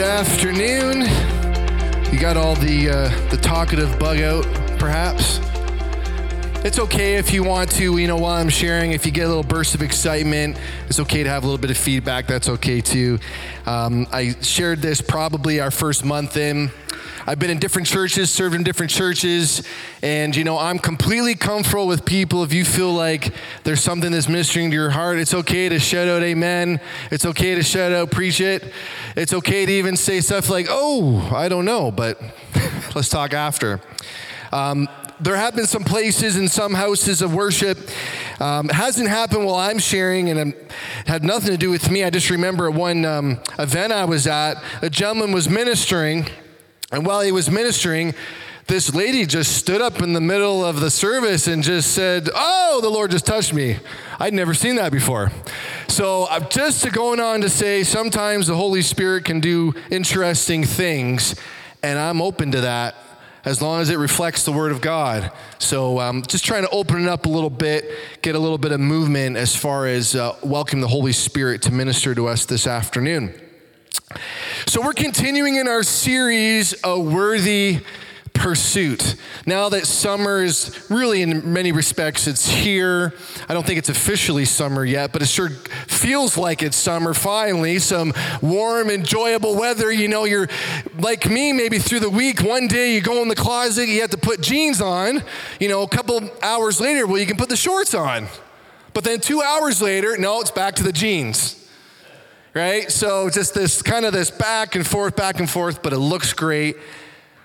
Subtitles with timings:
[0.00, 1.00] Good afternoon.
[2.10, 4.44] You got all the uh, the talkative bug out,
[4.78, 5.40] perhaps.
[6.64, 9.28] It's okay if you want to, you know, while I'm sharing, if you get a
[9.28, 10.58] little burst of excitement,
[10.88, 12.26] it's okay to have a little bit of feedback.
[12.26, 13.18] That's okay too.
[13.66, 16.70] Um, I shared this probably our first month in.
[17.26, 19.62] I've been in different churches, served in different churches,
[20.02, 22.42] and you know, I'm completely comfortable with people.
[22.42, 23.34] If you feel like
[23.64, 26.80] there's something that's ministering to your heart, it's okay to shout out amen.
[27.10, 28.72] It's okay to shout out preach it.
[29.16, 32.20] It's okay to even say stuff like, oh, I don't know, but
[32.94, 33.80] let's talk after.
[34.52, 34.88] Um,
[35.20, 37.78] there have been some places in some houses of worship.
[38.40, 40.72] Um, hasn't happened while I'm sharing, and it
[41.06, 42.02] had nothing to do with me.
[42.02, 46.26] I just remember one um, event I was at, a gentleman was ministering,
[46.90, 48.14] and while he was ministering,
[48.66, 52.78] this lady just stood up in the middle of the service and just said, Oh,
[52.80, 53.78] the Lord just touched me.
[54.20, 55.32] I'd never seen that before.
[55.88, 61.34] So, uh, just going on to say, sometimes the Holy Spirit can do interesting things,
[61.82, 62.94] and I'm open to that
[63.44, 65.32] as long as it reflects the Word of God.
[65.58, 67.90] So, um, just trying to open it up a little bit,
[68.22, 71.72] get a little bit of movement as far as uh, welcome the Holy Spirit to
[71.72, 73.34] minister to us this afternoon.
[74.66, 77.80] So, we're continuing in our series, A Worthy
[78.34, 79.16] Pursuit.
[79.44, 83.12] Now that summer is really, in many respects, it's here.
[83.48, 87.78] I don't think it's officially summer yet, but it sure feels like it's summer finally.
[87.78, 89.92] Some warm, enjoyable weather.
[89.92, 90.48] You know, you're
[90.98, 94.10] like me, maybe through the week, one day you go in the closet, you have
[94.10, 95.22] to put jeans on.
[95.58, 98.28] You know, a couple hours later, well, you can put the shorts on.
[98.94, 101.59] But then two hours later, no, it's back to the jeans
[102.54, 102.90] right?
[102.90, 106.32] So just this kind of this back and forth, back and forth, but it looks
[106.32, 106.76] great.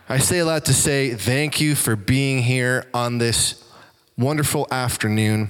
[0.07, 3.63] I say a lot to say thank you for being here on this
[4.17, 5.49] wonderful afternoon.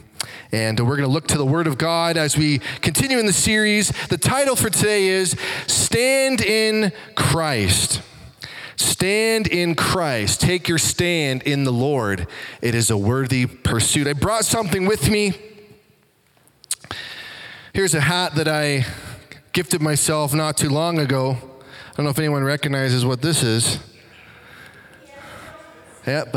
[0.51, 3.33] And we're going to look to the Word of God as we continue in the
[3.33, 3.89] series.
[4.07, 5.35] The title for today is
[5.67, 8.01] Stand in Christ.
[8.77, 10.41] Stand in Christ.
[10.41, 12.27] Take your stand in the Lord.
[12.61, 14.07] It is a worthy pursuit.
[14.07, 15.33] I brought something with me.
[17.73, 18.85] Here's a hat that I
[19.55, 21.31] gifted myself not too long ago.
[21.31, 23.79] I don't know if anyone recognizes what this is.
[26.05, 26.33] Yep.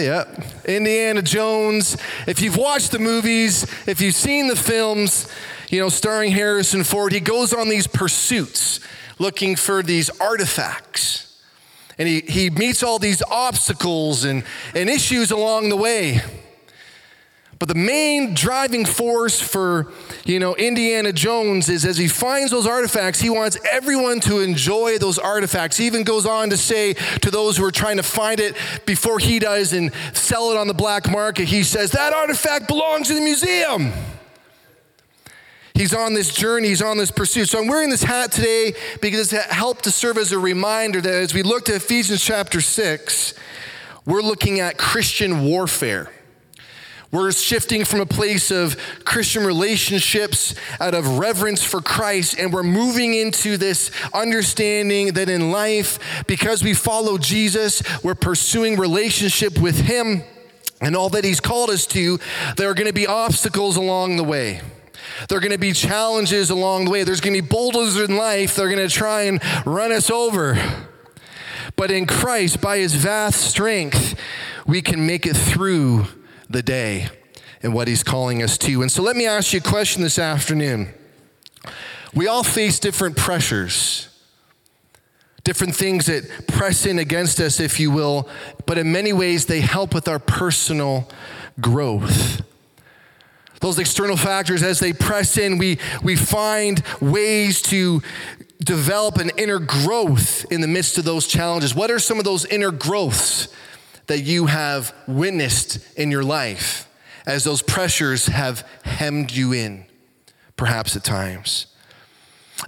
[0.00, 0.24] yeah.
[0.64, 1.96] Indiana Jones.
[2.26, 5.28] If you've watched the movies, if you've seen the films,
[5.70, 8.80] you know, starring Harrison Ford, he goes on these pursuits
[9.20, 11.40] looking for these artifacts.
[11.96, 14.42] And he, he meets all these obstacles and,
[14.74, 16.22] and issues along the way.
[17.58, 19.92] But the main driving force for,
[20.24, 24.98] you know, Indiana Jones is as he finds those artifacts, he wants everyone to enjoy
[24.98, 25.76] those artifacts.
[25.76, 28.56] He even goes on to say to those who are trying to find it
[28.86, 33.10] before he does and sell it on the black market, he says, That artifact belongs
[33.10, 33.92] in the museum.
[35.74, 37.48] He's on this journey, he's on this pursuit.
[37.48, 41.12] So I'm wearing this hat today because it helped to serve as a reminder that
[41.12, 43.34] as we look to Ephesians chapter 6,
[44.06, 46.12] we're looking at Christian warfare.
[47.14, 52.64] We're shifting from a place of Christian relationships out of reverence for Christ, and we're
[52.64, 59.82] moving into this understanding that in life, because we follow Jesus, we're pursuing relationship with
[59.82, 60.24] Him
[60.80, 62.18] and all that He's called us to.
[62.56, 64.60] There are going to be obstacles along the way.
[65.28, 67.04] There are going to be challenges along the way.
[67.04, 68.56] There's going to be bulldozers in life.
[68.56, 70.58] They're going to try and run us over.
[71.76, 74.18] But in Christ, by His vast strength,
[74.66, 76.06] we can make it through
[76.48, 77.08] the day
[77.62, 78.82] and what he's calling us to.
[78.82, 80.92] And so let me ask you a question this afternoon.
[82.14, 84.08] We all face different pressures,
[85.42, 88.28] different things that press in against us, if you will,
[88.66, 91.08] but in many ways they help with our personal
[91.60, 92.42] growth.
[93.60, 98.02] Those external factors, as they press in, we, we find ways to
[98.62, 101.74] develop an inner growth in the midst of those challenges.
[101.74, 103.48] What are some of those inner growths
[104.06, 106.88] that you have witnessed in your life
[107.26, 109.84] as those pressures have hemmed you in,
[110.56, 111.66] perhaps at times.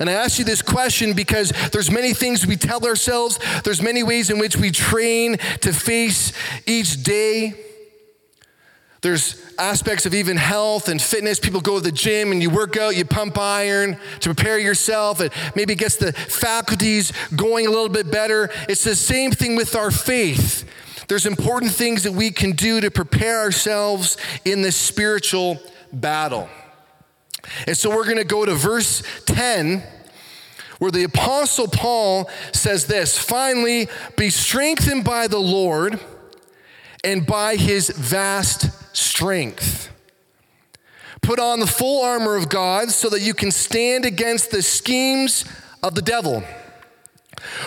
[0.01, 4.03] And I ask you this question because there's many things we tell ourselves, there's many
[4.03, 6.33] ways in which we train to face
[6.67, 7.55] each day.
[9.03, 11.39] There's aspects of even health and fitness.
[11.39, 15.21] People go to the gym and you work out, you pump iron to prepare yourself.
[15.21, 18.51] It maybe gets the faculties going a little bit better.
[18.69, 20.65] It's the same thing with our faith.
[21.09, 25.59] There's important things that we can do to prepare ourselves in this spiritual
[25.93, 26.49] battle.
[27.67, 29.83] And so we're going to go to verse 10
[30.79, 35.99] where the apostle Paul says this, finally be strengthened by the Lord
[37.03, 39.91] and by his vast strength.
[41.23, 45.45] Put on the full armor of God so that you can stand against the schemes
[45.83, 46.45] of the devil.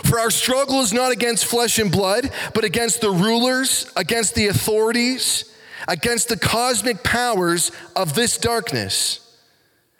[0.04, 4.48] For our struggle is not against flesh and blood, but against the rulers, against the
[4.48, 5.56] authorities,
[5.88, 9.38] against the cosmic powers of this darkness,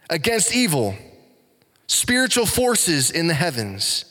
[0.10, 0.96] against evil,
[1.88, 4.06] spiritual forces in the heavens.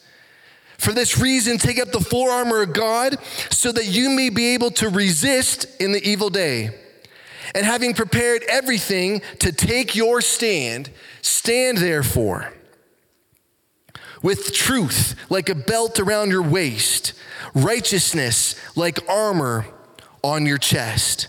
[0.79, 3.17] For this reason, take up the full armor of God
[3.51, 6.71] so that you may be able to resist in the evil day.
[7.55, 10.91] And having prepared everything to take your stand,
[11.23, 12.53] stand therefore
[14.23, 17.13] with truth like a belt around your waist,
[17.55, 19.67] righteousness like armor
[20.23, 21.29] on your chest,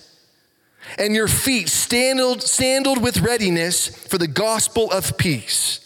[0.98, 5.82] and your feet sandaled, sandaled with readiness for the gospel of peace.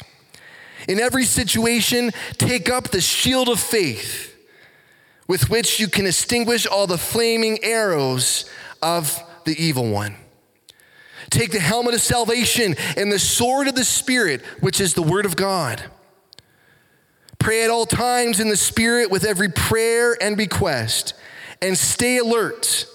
[0.87, 4.33] In every situation, take up the shield of faith
[5.27, 8.49] with which you can extinguish all the flaming arrows
[8.81, 10.15] of the evil one.
[11.29, 15.25] Take the helmet of salvation and the sword of the Spirit, which is the word
[15.25, 15.83] of God.
[17.43, 21.13] Pray at all times in the Spirit with every prayer and request,
[21.61, 22.85] and stay alert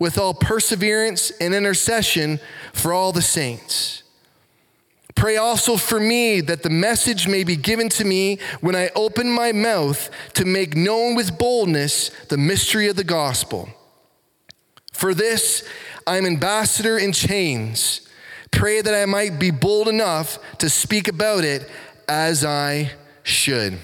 [0.00, 2.40] with all perseverance and intercession
[2.72, 4.02] for all the saints.
[5.14, 9.30] Pray also for me that the message may be given to me when I open
[9.30, 13.68] my mouth to make known with boldness the mystery of the gospel.
[14.92, 15.62] For this
[16.08, 18.00] I am ambassador in chains.
[18.50, 21.70] Pray that I might be bold enough to speak about it
[22.08, 22.90] as I
[23.26, 23.78] should.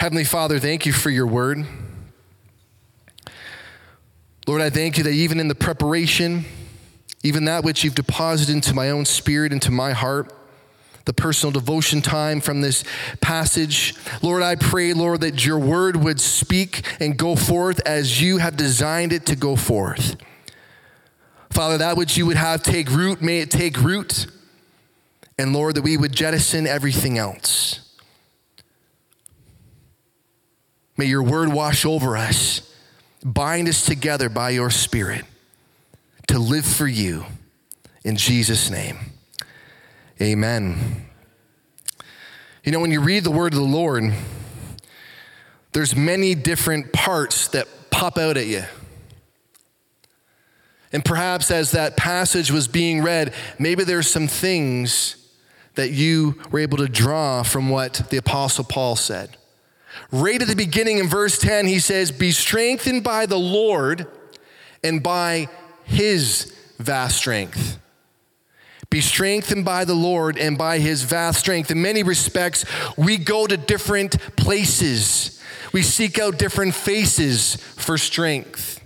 [0.00, 1.66] Heavenly Father, thank you for your word.
[4.46, 6.46] Lord, I thank you that even in the preparation,
[7.22, 10.32] even that which you've deposited into my own spirit, into my heart,
[11.04, 12.82] the personal devotion time from this
[13.20, 13.94] passage.
[14.22, 18.56] Lord, I pray, Lord, that your word would speak and go forth as you have
[18.56, 20.16] designed it to go forth.
[21.50, 24.28] Father, that which you would have take root, may it take root.
[25.38, 27.80] And Lord, that we would jettison everything else.
[30.96, 32.74] May your word wash over us,
[33.24, 35.24] bind us together by your spirit
[36.26, 37.24] to live for you.
[38.04, 38.98] In Jesus' name,
[40.20, 41.06] amen.
[42.64, 44.12] You know, when you read the word of the Lord,
[45.72, 48.64] there's many different parts that pop out at you.
[50.92, 55.27] And perhaps as that passage was being read, maybe there's some things
[55.78, 59.36] that you were able to draw from what the Apostle Paul said.
[60.10, 64.08] Right at the beginning in verse 10, he says, Be strengthened by the Lord
[64.82, 65.48] and by
[65.84, 67.78] his vast strength.
[68.90, 71.70] Be strengthened by the Lord and by his vast strength.
[71.70, 72.64] In many respects,
[72.96, 75.40] we go to different places,
[75.72, 78.77] we seek out different faces for strength.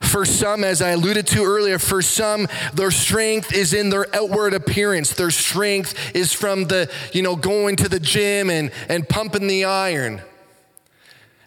[0.00, 4.54] For some, as I alluded to earlier, for some, their strength is in their outward
[4.54, 5.12] appearance.
[5.12, 9.64] Their strength is from the, you know, going to the gym and, and pumping the
[9.64, 10.22] iron.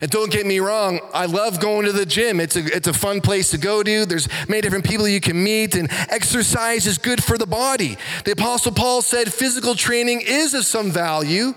[0.01, 2.39] And don't get me wrong, I love going to the gym.
[2.39, 4.05] It's a, it's a fun place to go to.
[4.05, 7.97] There's many different people you can meet, and exercise is good for the body.
[8.25, 11.53] The Apostle Paul said physical training is of some value,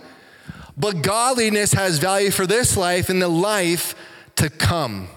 [0.76, 3.94] but godliness has value for this life and the life
[4.36, 5.08] to come.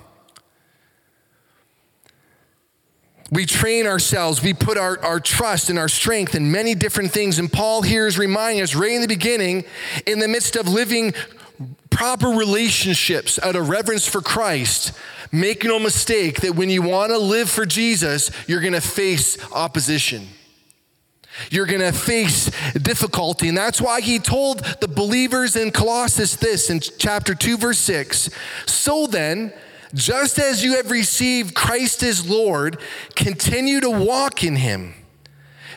[3.29, 7.39] We train ourselves, we put our, our trust and our strength in many different things.
[7.39, 9.65] And Paul here is reminding us right in the beginning,
[10.05, 11.13] in the midst of living
[11.89, 14.93] proper relationships out of reverence for Christ,
[15.31, 19.37] make no mistake that when you want to live for Jesus, you're going to face
[19.51, 20.27] opposition.
[21.51, 23.49] You're going to face difficulty.
[23.49, 28.29] And that's why he told the believers in Colossus this in chapter 2, verse 6.
[28.65, 29.53] So then,
[29.93, 32.79] just as you have received Christ as Lord,
[33.15, 34.93] continue to walk in him,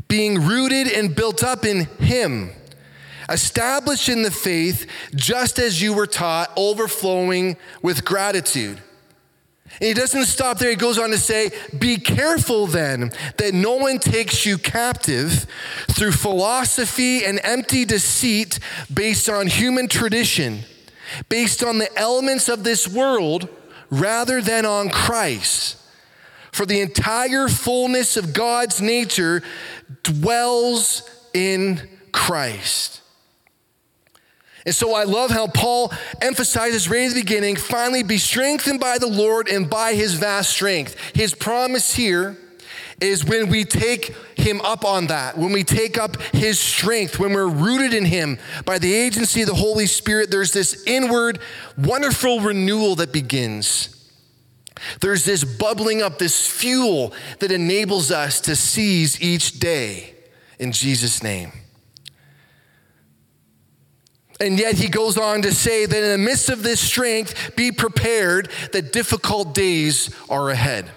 [0.08, 2.50] being rooted and built up in him,
[3.28, 8.82] established in the faith, just as you were taught, overflowing with gratitude.
[9.74, 10.70] And he doesn't stop there.
[10.70, 15.46] He goes on to say, Be careful then that no one takes you captive
[15.88, 18.58] through philosophy and empty deceit
[18.92, 20.60] based on human tradition,
[21.28, 23.48] based on the elements of this world
[23.90, 25.76] rather than on Christ.
[26.52, 29.42] For the entire fullness of God's nature
[30.02, 33.00] dwells in Christ.
[34.66, 38.98] And so I love how Paul emphasizes right at the beginning finally be strengthened by
[38.98, 40.96] the Lord and by his vast strength.
[41.14, 42.36] His promise here
[43.00, 47.32] is when we take him up on that, when we take up his strength, when
[47.32, 51.38] we're rooted in him by the agency of the Holy Spirit, there's this inward,
[51.78, 53.96] wonderful renewal that begins.
[55.00, 60.14] There's this bubbling up, this fuel that enables us to seize each day
[60.58, 61.52] in Jesus' name.
[64.40, 67.70] And yet he goes on to say that in the midst of this strength, be
[67.70, 70.90] prepared that difficult days are ahead.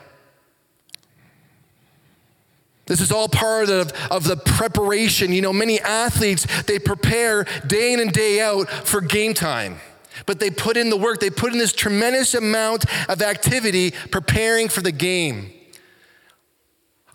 [2.86, 5.32] This is all part of, of the preparation.
[5.32, 9.78] You know, many athletes, they prepare day in and day out for game time.
[10.26, 14.70] But they put in the work, they put in this tremendous amount of activity preparing
[14.70, 15.52] for the game.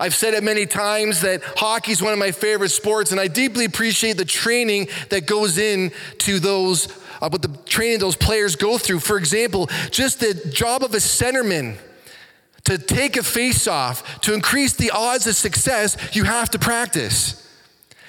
[0.00, 3.26] I've said it many times that hockey is one of my favorite sports, and I
[3.26, 6.88] deeply appreciate the training that goes into those,
[7.20, 9.00] uh, what the training those players go through.
[9.00, 11.78] For example, just the job of a centerman
[12.64, 17.44] to take a face off, to increase the odds of success, you have to practice.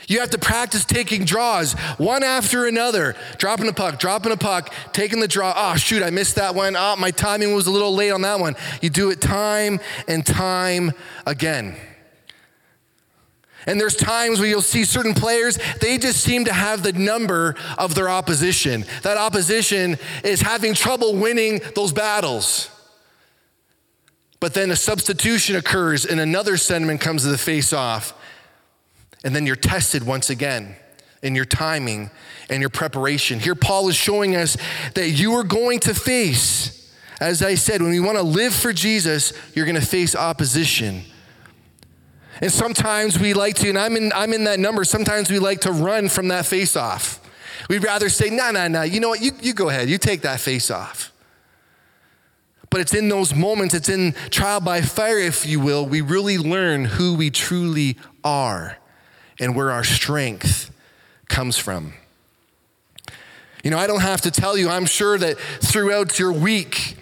[0.10, 4.74] You have to practice taking draws one after another, dropping a puck, dropping a puck,
[4.92, 5.54] taking the draw.
[5.56, 6.76] Oh, shoot, I missed that one.
[6.76, 8.56] Oh, my timing was a little late on that one.
[8.82, 10.94] You do it time and time
[11.28, 11.76] again.
[13.68, 17.56] And there's times where you'll see certain players, they just seem to have the number
[17.78, 18.86] of their opposition.
[19.04, 22.72] That opposition is having trouble winning those battles.
[24.40, 28.14] But then a substitution occurs and another centerman comes to the face off.
[29.24, 30.76] And then you're tested once again
[31.22, 32.10] in your timing
[32.50, 33.40] and your preparation.
[33.40, 34.56] Here, Paul is showing us
[34.96, 38.72] that you are going to face, as I said, when you want to live for
[38.72, 41.04] Jesus, you're going to face opposition.
[42.42, 45.62] And sometimes we like to, and I'm in, I'm in that number, sometimes we like
[45.62, 47.20] to run from that face off.
[47.70, 50.22] We'd rather say, no, no, no, you know what, you, you go ahead, you take
[50.22, 51.12] that face off.
[52.70, 56.38] But it's in those moments, it's in trial by fire, if you will, we really
[56.38, 58.78] learn who we truly are
[59.40, 60.72] and where our strength
[61.28, 61.94] comes from.
[63.64, 66.98] You know, I don't have to tell you, I'm sure that throughout your week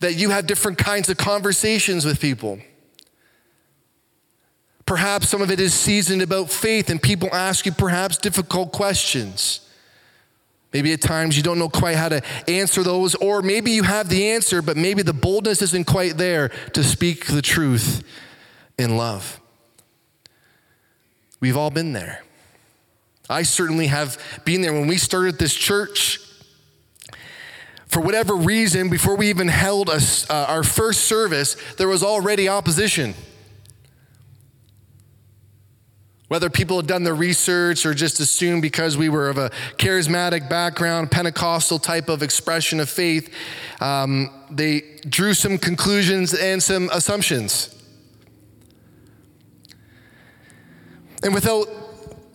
[0.00, 2.60] that you have different kinds of conversations with people.
[4.84, 9.65] Perhaps some of it is seasoned about faith and people ask you perhaps difficult questions.
[10.76, 14.10] Maybe at times you don't know quite how to answer those, or maybe you have
[14.10, 18.04] the answer, but maybe the boldness isn't quite there to speak the truth
[18.78, 19.40] in love.
[21.40, 22.22] We've all been there.
[23.30, 24.74] I certainly have been there.
[24.74, 26.20] When we started this church,
[27.86, 32.50] for whatever reason, before we even held a, uh, our first service, there was already
[32.50, 33.14] opposition.
[36.28, 40.48] Whether people had done the research or just assumed because we were of a charismatic
[40.50, 43.32] background, Pentecostal type of expression of faith,
[43.80, 47.72] um, they drew some conclusions and some assumptions.
[51.22, 51.68] And without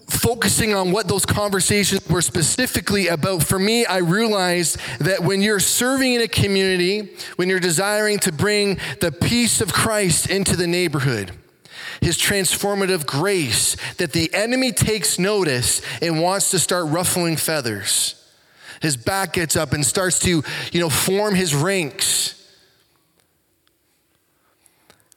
[0.08, 5.60] focusing on what those conversations were specifically about, for me, I realized that when you're
[5.60, 10.68] serving in a community, when you're desiring to bring the peace of Christ into the
[10.68, 11.32] neighborhood,
[12.02, 18.16] his transformative grace, that the enemy takes notice and wants to start ruffling feathers.
[18.82, 22.38] His back gets up and starts to, you know, form his ranks.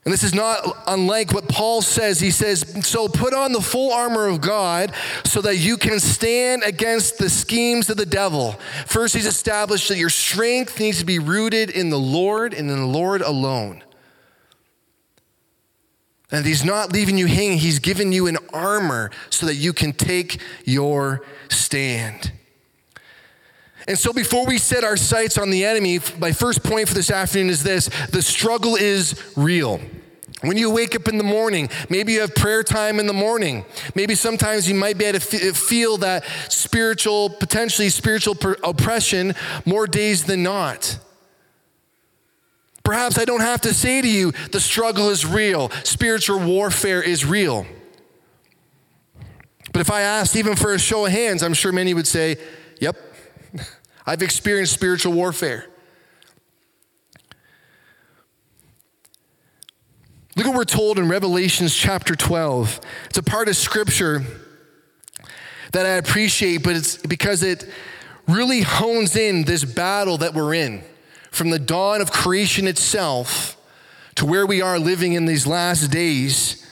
[0.04, 2.20] And this is not unlike what Paul says.
[2.20, 4.92] He says, So put on the full armor of God
[5.24, 8.52] so that you can stand against the schemes of the devil.
[8.84, 12.76] First, he's established that your strength needs to be rooted in the Lord and in
[12.76, 13.82] the Lord alone.
[16.34, 19.92] And he's not leaving you hanging, he's given you an armor so that you can
[19.92, 22.32] take your stand.
[23.86, 27.08] And so, before we set our sights on the enemy, my first point for this
[27.08, 29.80] afternoon is this the struggle is real.
[30.40, 33.64] When you wake up in the morning, maybe you have prayer time in the morning.
[33.94, 40.24] Maybe sometimes you might be able to feel that spiritual, potentially spiritual oppression more days
[40.24, 40.98] than not.
[42.84, 47.24] Perhaps I don't have to say to you, the struggle is real, spiritual warfare is
[47.24, 47.66] real.
[49.72, 52.36] But if I asked even for a show of hands, I'm sure many would say,
[52.80, 52.96] Yep,
[54.06, 55.66] I've experienced spiritual warfare.
[60.36, 62.80] Look what we're told in Revelations chapter 12.
[63.06, 64.22] It's a part of scripture
[65.72, 67.68] that I appreciate, but it's because it
[68.28, 70.84] really hones in this battle that we're in
[71.34, 73.56] from the dawn of creation itself
[74.14, 76.64] to where we are living in these last days.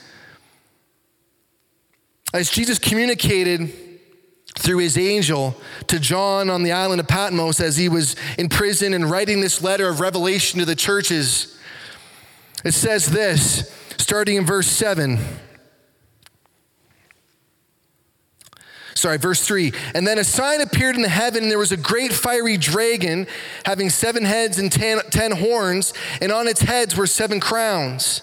[2.33, 3.73] As Jesus communicated
[4.57, 5.55] through his angel
[5.87, 9.61] to John on the island of Patmos as he was in prison and writing this
[9.61, 11.59] letter of revelation to the churches.
[12.63, 15.19] It says this, starting in verse 7.
[18.95, 19.73] Sorry, verse 3.
[19.95, 23.27] And then a sign appeared in the heaven, and there was a great fiery dragon
[23.65, 28.21] having seven heads and ten, ten horns, and on its heads were seven crowns.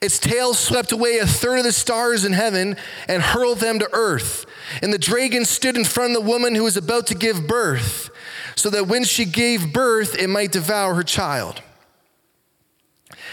[0.00, 2.76] Its tail swept away a third of the stars in heaven
[3.08, 4.46] and hurled them to earth.
[4.80, 8.10] And the dragon stood in front of the woman who was about to give birth,
[8.54, 11.62] so that when she gave birth, it might devour her child.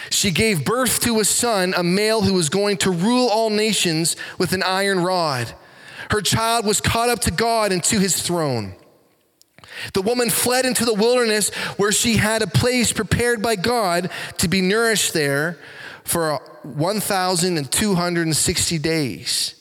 [0.10, 4.15] She gave birth to a son, a male who was going to rule all nations
[4.38, 5.53] with an iron rod.
[6.12, 8.75] Her child was caught up to God and to his throne.
[9.93, 14.47] The woman fled into the wilderness where she had a place prepared by God to
[14.47, 15.57] be nourished there
[16.03, 19.55] for 1,260 days.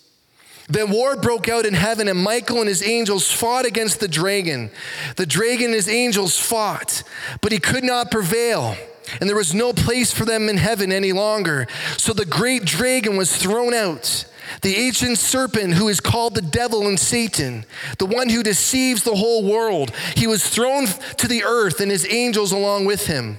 [0.69, 4.71] Then war broke out in heaven, and Michael and his angels fought against the dragon.
[5.17, 7.03] The dragon and his angels fought,
[7.43, 8.75] but he could not prevail,
[9.21, 11.67] and there was no place for them in heaven any longer.
[11.99, 14.25] So the great dragon was thrown out,
[14.63, 17.65] the ancient serpent who is called the devil and Satan,
[17.99, 19.93] the one who deceives the whole world.
[20.17, 20.87] He was thrown
[21.17, 23.39] to the earth, and his angels along with him.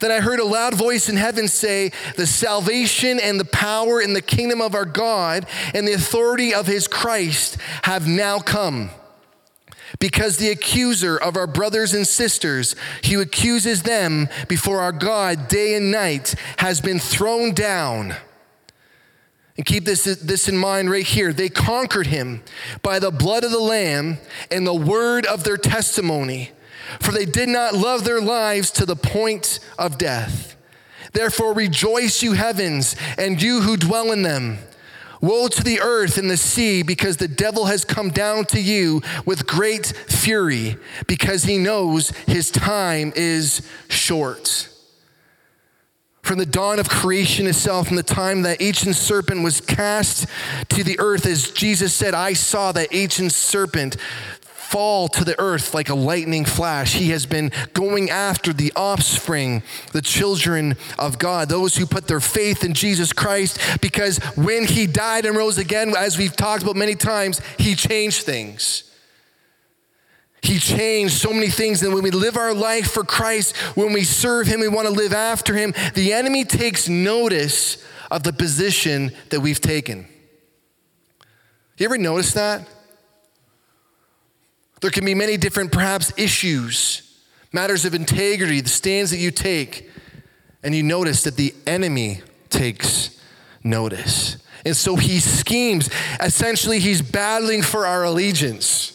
[0.00, 4.16] Then I heard a loud voice in heaven say, The salvation and the power and
[4.16, 8.90] the kingdom of our God and the authority of his Christ have now come.
[10.00, 12.74] Because the accuser of our brothers and sisters,
[13.08, 18.14] who accuses them before our God day and night, has been thrown down.
[19.56, 21.32] And keep this, this in mind right here.
[21.32, 22.42] They conquered him
[22.82, 24.18] by the blood of the Lamb
[24.50, 26.50] and the word of their testimony
[27.00, 30.56] for they did not love their lives to the point of death.
[31.12, 34.58] Therefore, rejoice, you heavens, and you who dwell in them.
[35.20, 39.00] Woe to the earth and the sea, because the devil has come down to you
[39.24, 44.68] with great fury, because he knows his time is short.
[46.24, 50.26] From the dawn of creation itself, from the time that ancient serpent was cast
[50.70, 53.98] to the earth, as Jesus said, I saw that ancient serpent
[54.40, 56.94] fall to the earth like a lightning flash.
[56.94, 62.20] He has been going after the offspring, the children of God, those who put their
[62.20, 66.74] faith in Jesus Christ, because when he died and rose again, as we've talked about
[66.74, 68.93] many times, he changed things.
[70.44, 71.82] He changed so many things.
[71.82, 74.92] And when we live our life for Christ, when we serve Him, we want to
[74.92, 80.06] live after Him, the enemy takes notice of the position that we've taken.
[81.78, 82.68] You ever notice that?
[84.82, 87.18] There can be many different, perhaps, issues,
[87.50, 89.90] matters of integrity, the stands that you take,
[90.62, 93.18] and you notice that the enemy takes
[93.62, 94.36] notice.
[94.66, 95.88] And so he schemes.
[96.20, 98.93] Essentially, he's battling for our allegiance.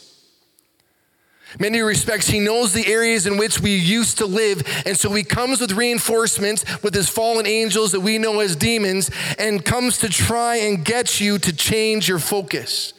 [1.57, 5.23] Many respects, he knows the areas in which we used to live, and so he
[5.23, 9.09] comes with reinforcements with his fallen angels that we know as demons,
[9.39, 12.93] and comes to try and get you to change your focus.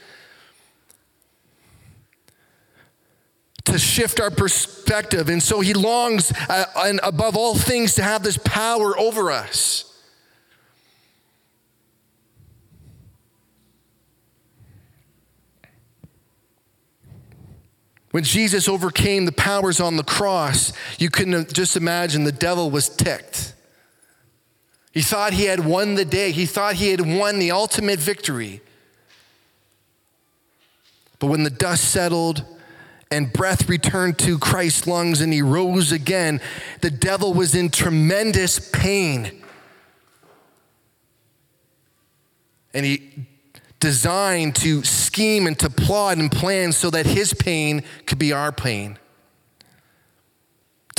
[3.66, 5.28] to shift our perspective.
[5.28, 9.89] And so he longs, uh, and above all things, to have this power over us.
[18.10, 22.88] When Jesus overcame the powers on the cross, you couldn't just imagine the devil was
[22.88, 23.54] ticked.
[24.92, 28.60] He thought he had won the day, he thought he had won the ultimate victory.
[31.20, 32.44] But when the dust settled,
[33.12, 36.40] and breath returned to Christ's lungs and he rose again,
[36.80, 39.42] the devil was in tremendous pain.
[42.72, 43.26] And he
[43.80, 48.52] designed to scheme and to plot and plan so that his pain could be our
[48.52, 48.98] pain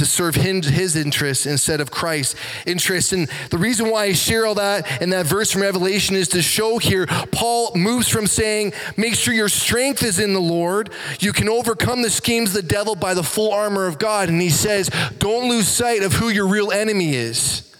[0.01, 3.13] to serve him, his interests instead of Christ's interests.
[3.13, 6.41] And the reason why I share all that in that verse from Revelation is to
[6.41, 10.89] show here Paul moves from saying, make sure your strength is in the Lord.
[11.19, 14.29] You can overcome the schemes of the devil by the full armor of God.
[14.29, 14.89] And he says,
[15.19, 17.70] don't lose sight of who your real enemy is.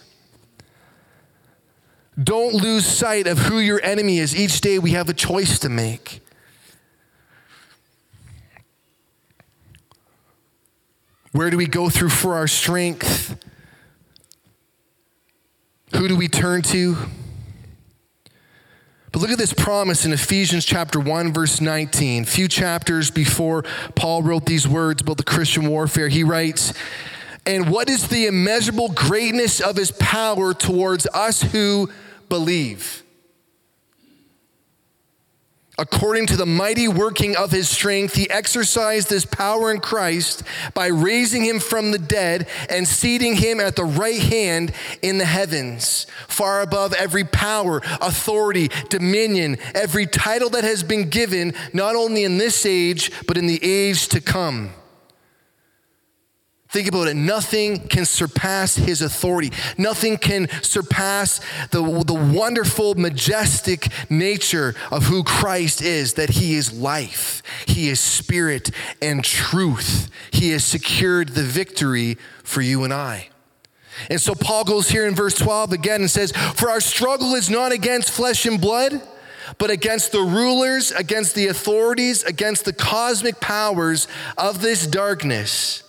[2.20, 4.34] Don't lose sight of who your enemy is.
[4.34, 6.20] Each day we have a choice to make.
[11.32, 13.42] Where do we go through for our strength?
[15.96, 16.96] Who do we turn to?
[19.10, 22.22] But look at this promise in Ephesians chapter 1 verse 19.
[22.22, 23.62] A few chapters before
[23.94, 26.72] Paul wrote these words about the Christian warfare, he writes,
[27.44, 31.90] "And what is the immeasurable greatness of his power towards us who
[32.28, 33.02] believe?"
[35.78, 40.42] According to the mighty working of his strength, he exercised this power in Christ
[40.74, 45.24] by raising him from the dead and seating him at the right hand in the
[45.24, 52.22] heavens, far above every power, authority, dominion, every title that has been given, not only
[52.22, 54.74] in this age, but in the age to come.
[56.72, 57.16] Think about it.
[57.16, 59.52] Nothing can surpass his authority.
[59.76, 61.38] Nothing can surpass
[61.70, 68.00] the, the wonderful, majestic nature of who Christ is that he is life, he is
[68.00, 68.70] spirit
[69.02, 70.08] and truth.
[70.30, 73.28] He has secured the victory for you and I.
[74.08, 77.50] And so Paul goes here in verse 12 again and says, For our struggle is
[77.50, 79.02] not against flesh and blood,
[79.58, 84.08] but against the rulers, against the authorities, against the cosmic powers
[84.38, 85.82] of this darkness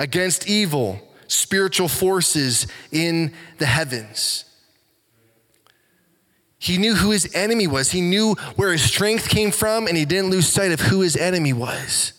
[0.00, 4.46] against evil, spiritual forces in the heavens.
[6.58, 7.92] He knew who his enemy was.
[7.92, 11.16] He knew where his strength came from, and he didn't lose sight of who his
[11.16, 12.14] enemy was.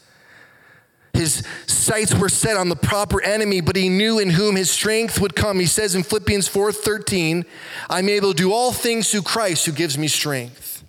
[1.13, 5.19] His sights were set on the proper enemy, but he knew in whom his strength
[5.19, 5.59] would come.
[5.59, 7.45] He says in Philippians 4:13,
[7.89, 10.83] I'm able to do all things through Christ who gives me strength.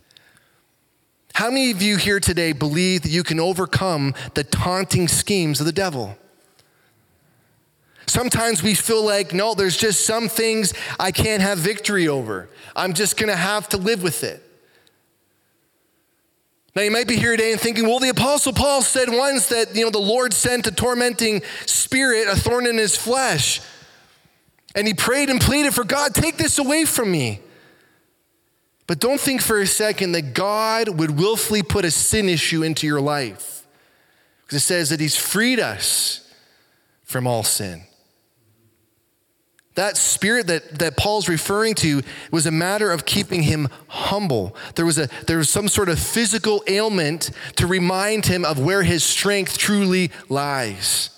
[1.34, 5.66] How many of you here today believe that you can overcome the taunting schemes of
[5.66, 6.16] the devil?
[8.06, 12.48] Sometimes we feel like, no, there's just some things I can't have victory over.
[12.74, 14.42] I'm just going to have to live with it.
[16.74, 19.76] Now, you might be here today and thinking, well, the Apostle Paul said once that,
[19.76, 23.60] you know, the Lord sent a tormenting spirit, a thorn in his flesh.
[24.74, 27.40] And he prayed and pleaded for God, take this away from me.
[28.86, 32.86] But don't think for a second that God would willfully put a sin issue into
[32.86, 33.66] your life.
[34.44, 36.26] Because it says that he's freed us
[37.04, 37.82] from all sin.
[39.74, 44.54] That spirit that, that Paul's referring to was a matter of keeping him humble.
[44.74, 48.82] There was, a, there was some sort of physical ailment to remind him of where
[48.82, 51.08] his strength truly lies.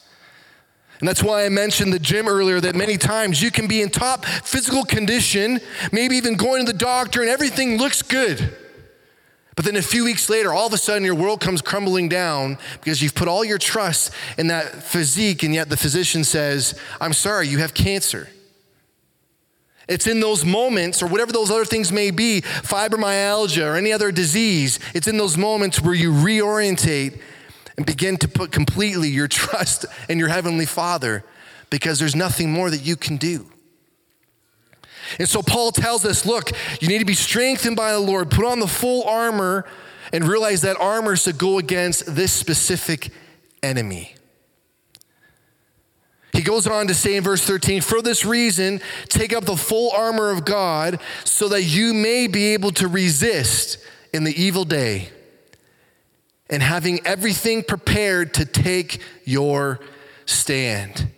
[1.01, 3.91] And that's why I mentioned the gym earlier that many times you can be in
[3.91, 8.57] top physical condition, maybe even going to the doctor, and everything looks good.
[9.57, 12.59] But then a few weeks later, all of a sudden your world comes crumbling down
[12.81, 17.13] because you've put all your trust in that physique, and yet the physician says, I'm
[17.13, 18.29] sorry, you have cancer.
[19.89, 24.11] It's in those moments, or whatever those other things may be, fibromyalgia or any other
[24.11, 27.21] disease, it's in those moments where you reorientate
[27.77, 31.25] and begin to put completely your trust in your Heavenly Father
[31.71, 33.47] because there's nothing more that you can do.
[35.19, 38.45] And so Paul tells us look, you need to be strengthened by the Lord, put
[38.45, 39.67] on the full armor,
[40.13, 43.11] and realize that armor is to go against this specific
[43.63, 44.15] enemy.
[46.35, 49.93] He goes on to say in verse 13, For this reason, take up the full
[49.93, 53.79] armor of God so that you may be able to resist
[54.13, 55.11] in the evil day,
[56.51, 59.79] and having everything prepared to take your
[60.27, 61.09] stand.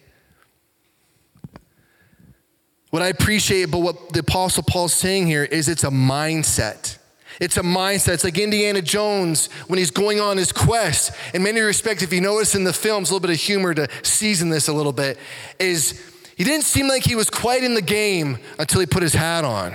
[2.91, 6.99] What I appreciate about what the Apostle Paul's saying here is it's a mindset.
[7.41, 8.15] It's a mindset.
[8.15, 11.13] It's like Indiana Jones when he's going on his quest.
[11.35, 13.89] In many respects, if you notice in the films, a little bit of humor to
[14.03, 15.19] season this a little bit,
[15.59, 16.03] is
[16.37, 19.45] he didn't seem like he was quite in the game until he put his hat
[19.45, 19.75] on.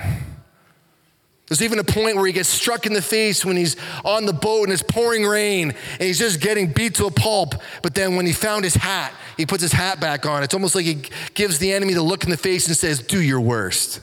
[1.48, 4.32] There's even a point where he gets struck in the face when he's on the
[4.32, 7.56] boat and it's pouring rain and he's just getting beat to a pulp.
[7.82, 10.42] But then when he found his hat, he puts his hat back on.
[10.42, 11.02] It's almost like he
[11.34, 14.00] gives the enemy the look in the face and says, Do your worst,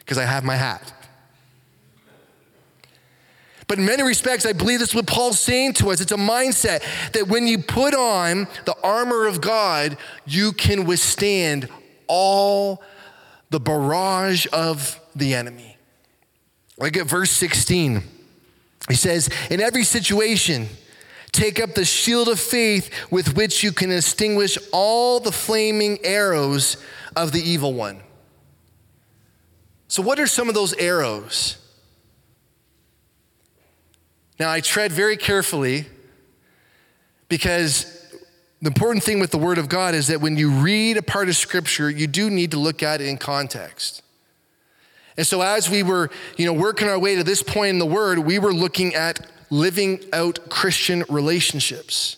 [0.00, 0.92] because I have my hat.
[3.72, 6.02] But in many respects, I believe that's what Paul's saying to us.
[6.02, 6.82] It's a mindset
[7.12, 11.70] that when you put on the armor of God, you can withstand
[12.06, 12.82] all
[13.48, 15.78] the barrage of the enemy.
[16.78, 18.02] Look at verse 16.
[18.90, 20.68] He says, In every situation,
[21.32, 26.76] take up the shield of faith with which you can extinguish all the flaming arrows
[27.16, 28.02] of the evil one.
[29.88, 31.56] So, what are some of those arrows?
[34.42, 35.86] Now, I tread very carefully
[37.28, 38.12] because
[38.60, 41.28] the important thing with the Word of God is that when you read a part
[41.28, 44.02] of Scripture, you do need to look at it in context.
[45.16, 47.86] And so, as we were, you know, working our way to this point in the
[47.86, 52.16] Word, we were looking at living out Christian relationships.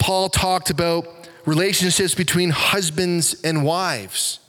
[0.00, 1.06] Paul talked about
[1.46, 4.40] relationships between husbands and wives,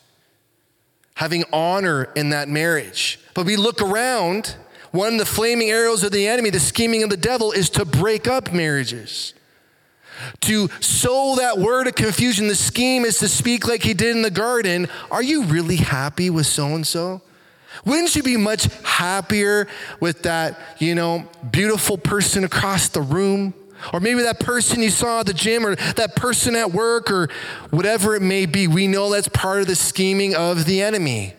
[1.14, 3.20] having honor in that marriage.
[3.36, 4.56] But we look around
[4.94, 7.84] one of the flaming arrows of the enemy, the scheming of the devil, is to
[7.84, 9.34] break up marriages.
[10.42, 12.48] To sow that word of confusion.
[12.48, 14.88] The scheme is to speak like he did in the garden.
[15.10, 17.24] Are you really happy with so and so?
[17.86, 19.68] Wouldn't you be much happier
[20.00, 23.56] with that, you know, beautiful person across the room?
[23.92, 27.30] Or maybe that person you saw at the gym, or that person at work, or
[27.72, 28.68] whatever it may be.
[28.68, 31.34] We know that's part of the scheming of the enemy.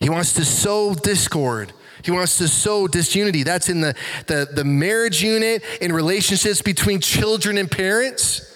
[0.00, 1.72] He wants to sow discord.
[2.02, 3.42] He wants to sow disunity.
[3.42, 3.94] That's in the,
[4.26, 8.54] the, the marriage unit, in relationships between children and parents.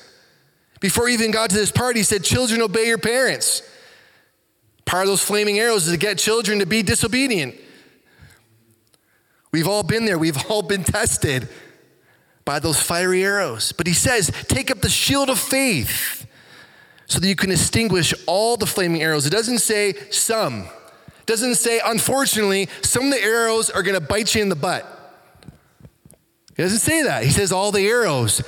[0.81, 3.63] Before he even got to this part, he said, Children, obey your parents.
[4.85, 7.55] Part of those flaming arrows is to get children to be disobedient.
[9.53, 11.49] We've all been there, we've all been tested
[12.45, 13.73] by those fiery arrows.
[13.73, 16.27] But he says, Take up the shield of faith
[17.07, 19.27] so that you can extinguish all the flaming arrows.
[19.27, 20.69] It doesn't say some.
[21.27, 24.87] Doesn't say, unfortunately, some of the arrows are going to bite you in the butt.
[26.57, 27.25] He doesn't say that.
[27.25, 28.43] He says all the arrows.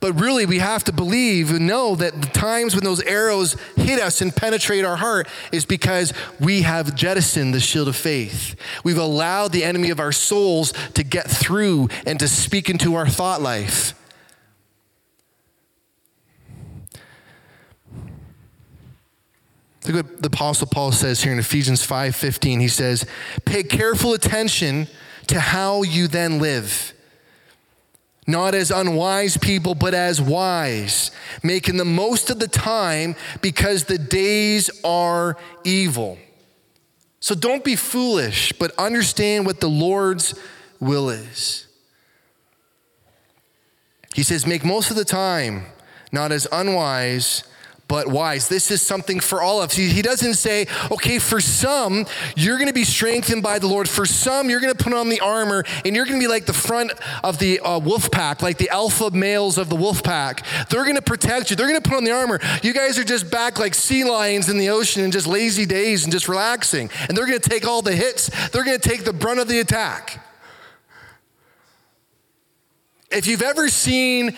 [0.00, 4.00] But really, we have to believe and know that the times when those arrows hit
[4.00, 8.54] us and penetrate our heart is because we have jettisoned the shield of faith.
[8.84, 13.08] We've allowed the enemy of our souls to get through and to speak into our
[13.08, 13.94] thought life.
[19.86, 22.60] Look what the Apostle Paul says here in Ephesians 5:15.
[22.60, 23.06] He says,
[23.44, 24.88] Pay careful attention
[25.26, 26.92] to how you then live.
[28.26, 31.10] Not as unwise people, but as wise,
[31.42, 36.18] making the most of the time because the days are evil.
[37.20, 40.34] So don't be foolish, but understand what the Lord's
[40.80, 41.66] will is.
[44.14, 45.66] He says, Make most of the time,
[46.12, 47.44] not as unwise,
[47.88, 48.48] but wise.
[48.48, 49.76] This is something for all of us.
[49.76, 53.88] He, doesn't say, okay, for some, you're going to be strengthened by the Lord.
[53.88, 56.46] For some, you're going to put on the armor and you're going to be like
[56.46, 56.92] the front
[57.22, 60.44] of the uh, wolf pack, like the alpha males of the wolf pack.
[60.68, 61.56] They're going to protect you.
[61.56, 62.40] They're going to put on the armor.
[62.62, 66.04] You guys are just back like sea lions in the ocean and just lazy days
[66.04, 66.90] and just relaxing.
[67.08, 69.48] And they're going to take all the hits, they're going to take the brunt of
[69.48, 70.20] the attack.
[73.10, 74.36] If you've ever seen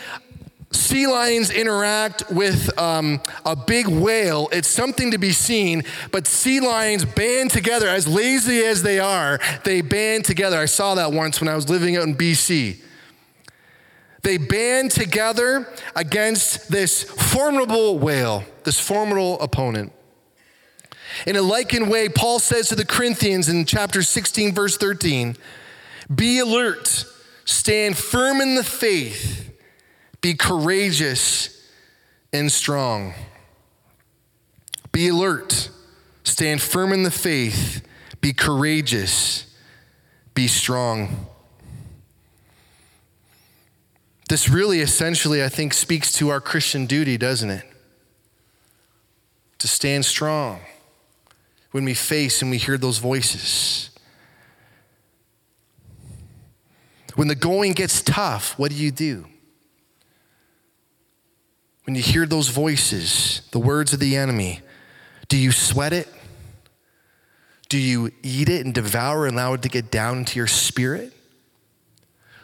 [0.73, 5.83] sea lions interact with um, a big whale, it's something to be seen.
[6.11, 10.59] But sea lions band together, as lazy as they are, they band together.
[10.59, 12.83] I saw that once when I was living out in BC.
[14.23, 19.93] They band together against this formidable whale, this formidable opponent.
[21.27, 25.37] In a likened way, Paul says to the Corinthians in chapter 16, verse 13
[26.13, 27.05] Be alert,
[27.45, 29.56] stand firm in the faith
[30.21, 31.71] be courageous
[32.33, 33.15] and strong.
[34.93, 35.71] Be alert.
[36.25, 37.87] Stand firm in the faith.
[38.21, 39.55] Be courageous.
[40.35, 41.27] Be strong.
[44.29, 47.65] This really essentially, I think, speaks to our Christian duty, doesn't it?
[49.59, 50.61] To stand strong
[51.71, 53.91] when we face and we hear those voices.
[57.15, 59.27] When the going gets tough, what do you do?
[61.87, 64.61] When you hear those voices, the words of the enemy,
[65.29, 66.09] do you sweat it?
[67.69, 71.13] Do you eat it and devour and allow it to get down into your spirit?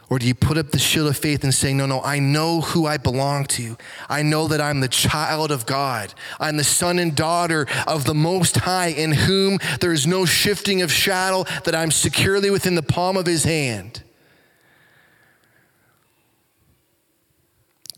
[0.09, 2.61] Or do you put up the shield of faith and say, No, no, I know
[2.61, 3.77] who I belong to.
[4.09, 6.13] I know that I'm the child of God.
[6.39, 10.83] I'm the son and daughter of the Most High, in whom there is no shifting
[10.83, 14.03] of shadow, that I'm securely within the palm of his hand.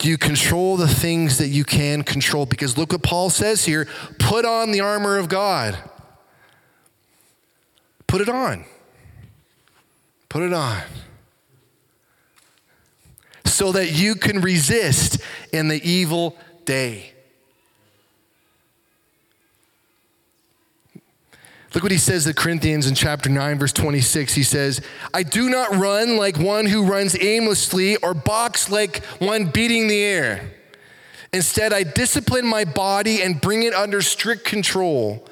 [0.05, 2.45] Do you control the things that you can control?
[2.45, 3.89] Because look what Paul says here
[4.19, 5.79] put on the armor of God.
[8.07, 8.67] Put it on.
[10.29, 10.83] Put it on.
[13.47, 15.23] So that you can resist
[15.55, 16.37] in the evil
[16.67, 17.14] day.
[21.75, 24.35] Look what he says to Corinthians in chapter 9, verse 26.
[24.35, 24.81] He says,
[25.13, 30.01] I do not run like one who runs aimlessly or box like one beating the
[30.01, 30.53] air.
[31.33, 35.27] Instead, I discipline my body and bring it under strict control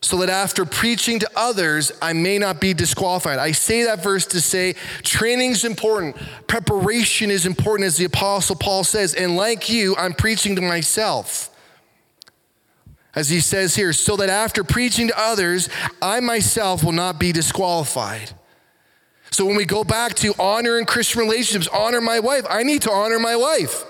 [0.00, 3.38] so that after preaching to others, I may not be disqualified.
[3.38, 8.56] I say that verse to say training is important, preparation is important, as the Apostle
[8.56, 9.12] Paul says.
[9.12, 11.50] And like you, I'm preaching to myself
[13.16, 15.68] as he says here, so that after preaching to others,
[16.00, 18.30] I myself will not be disqualified.
[19.30, 22.82] So when we go back to honor in Christian relationships, honor my wife, I need
[22.82, 23.84] to honor my wife.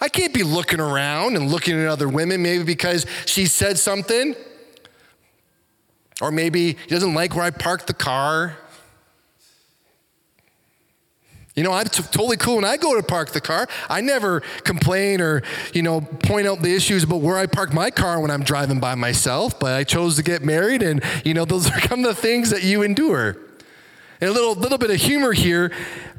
[0.00, 4.34] I can't be looking around and looking at other women, maybe because she said something.
[6.20, 8.56] Or maybe he doesn't like where I parked the car.
[11.56, 13.66] You know, I'm t- totally cool when I go to park the car.
[13.88, 15.42] I never complain or,
[15.72, 18.78] you know, point out the issues about where I park my car when I'm driving
[18.78, 22.14] by myself, but I chose to get married and, you know, those are some of
[22.14, 23.38] the things that you endure.
[24.20, 25.72] And a little, little bit of humor here.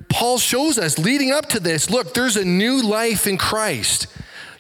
[0.10, 4.08] Paul shows us leading up to this look, there's a new life in Christ.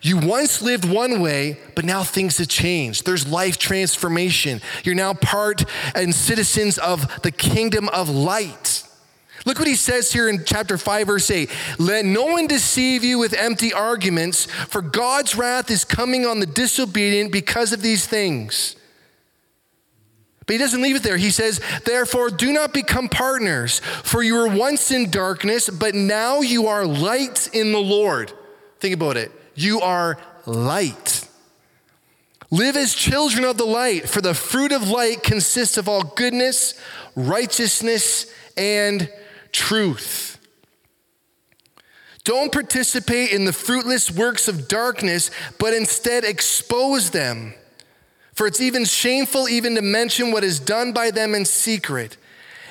[0.01, 3.05] You once lived one way, but now things have changed.
[3.05, 4.61] There's life transformation.
[4.83, 8.86] You're now part and citizens of the kingdom of light.
[9.47, 11.49] Look what he says here in chapter 5, verse 8.
[11.79, 16.45] Let no one deceive you with empty arguments, for God's wrath is coming on the
[16.45, 18.75] disobedient because of these things.
[20.45, 21.15] But he doesn't leave it there.
[21.15, 26.41] He says, Therefore, do not become partners, for you were once in darkness, but now
[26.41, 28.33] you are light in the Lord.
[28.81, 29.31] Think about it.
[29.55, 31.25] You are light.
[32.51, 36.73] Live as children of the light, for the fruit of light consists of all goodness,
[37.15, 38.25] righteousness,
[38.57, 39.09] and
[39.57, 40.37] truth.
[42.23, 47.55] Don't participate in the fruitless works of darkness, but instead expose them.
[48.33, 52.17] For it's even shameful even to mention what is done by them in secret.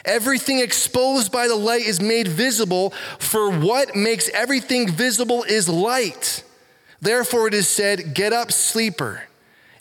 [0.04, 6.44] Everything exposed by the light is made visible, for what makes everything visible is light.
[7.00, 9.24] Therefore, it is said, Get up, sleeper,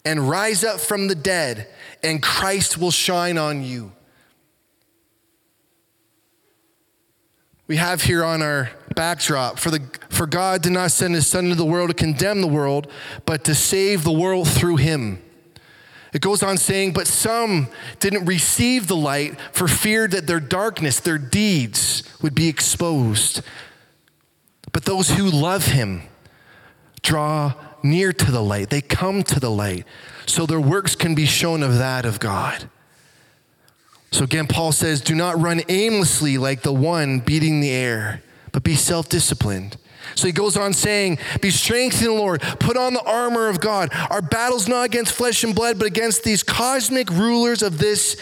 [0.04, 1.68] and rise up from the dead,
[2.02, 3.91] and Christ will shine on you.
[7.67, 11.45] We have here on our backdrop for, the, for God did not send his Son
[11.45, 12.91] into the world to condemn the world,
[13.25, 15.21] but to save the world through him.
[16.13, 17.67] It goes on saying, But some
[17.99, 23.41] didn't receive the light for fear that their darkness, their deeds, would be exposed.
[24.71, 26.04] But those who love him
[27.01, 29.86] draw near to the light, they come to the light,
[30.25, 32.69] so their works can be shown of that of God.
[34.15, 38.21] So again, Paul says, Do not run aimlessly like the one beating the air,
[38.54, 39.75] but be self disciplined.
[40.15, 43.89] So he goes on saying, Be strengthened Lord, put on the armor of God.
[44.10, 48.15] Our battle's not against flesh and blood, but against these cosmic rulers of this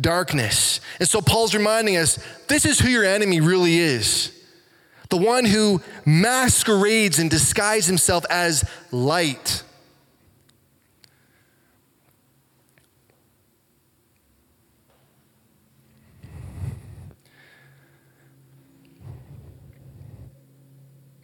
[0.00, 0.80] darkness.
[1.00, 4.30] And so Paul's reminding us this is who your enemy really is
[5.08, 9.64] the one who masquerades and disguises himself as light.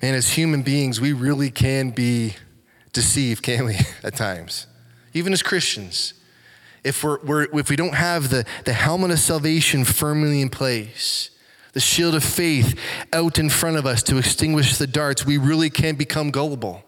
[0.01, 2.37] And as human beings, we really can be
[2.93, 4.67] deceived, can't we, at times?
[5.13, 6.15] Even as Christians.
[6.85, 11.31] If, we're, we're, if we don't have the, the helmet of salvation firmly in place,
[11.73, 12.79] the shield of faith
[13.13, 16.85] out in front of us to extinguish the darts, we really can become gullible.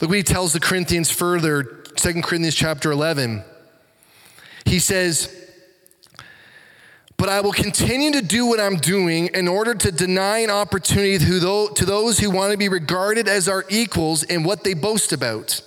[0.00, 3.44] Look what he tells the Corinthians further, 2 Corinthians chapter 11.
[4.64, 5.43] He says,
[7.16, 11.18] but I will continue to do what I'm doing in order to deny an opportunity
[11.18, 15.60] to those who want to be regarded as our equals in what they boast about.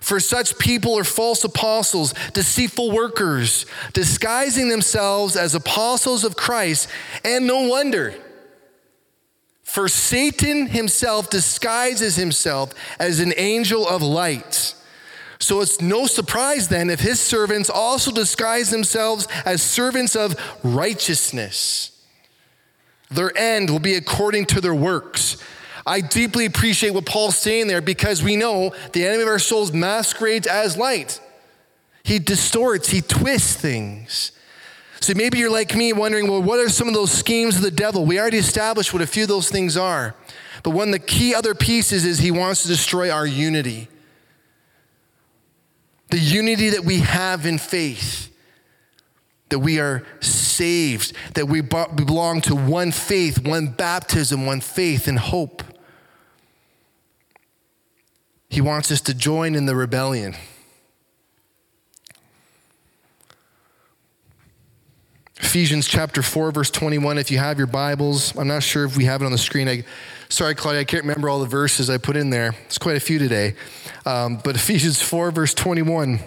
[0.00, 6.88] For such people are false apostles, deceitful workers, disguising themselves as apostles of Christ,
[7.24, 8.14] and no wonder.
[9.62, 14.74] For Satan himself disguises himself as an angel of light.
[15.48, 21.90] So it's no surprise then if his servants also disguise themselves as servants of righteousness.
[23.10, 25.42] Their end will be according to their works.
[25.86, 29.72] I deeply appreciate what Paul's saying there because we know the enemy of our souls
[29.72, 31.18] masquerades as light.
[32.02, 34.32] He distorts, he twists things.
[35.00, 37.70] So maybe you're like me wondering, well, what are some of those schemes of the
[37.70, 38.04] devil?
[38.04, 40.14] We already established what a few of those things are.
[40.62, 43.88] But one of the key other pieces is he wants to destroy our unity
[46.10, 48.32] the unity that we have in faith,
[49.50, 55.18] that we are saved, that we belong to one faith, one baptism, one faith and
[55.18, 55.62] hope.
[58.48, 60.34] He wants us to join in the rebellion.
[65.40, 67.16] Ephesians chapter 4, verse 21.
[67.16, 69.68] If you have your Bibles, I'm not sure if we have it on the screen.
[69.68, 69.84] I,
[70.28, 72.54] sorry, Claudia, I can't remember all the verses I put in there.
[72.66, 73.54] It's quite a few today.
[74.06, 76.20] Um, but Ephesians 4, verse 21.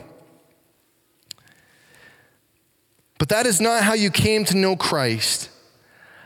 [3.17, 5.49] But that is not how you came to know Christ.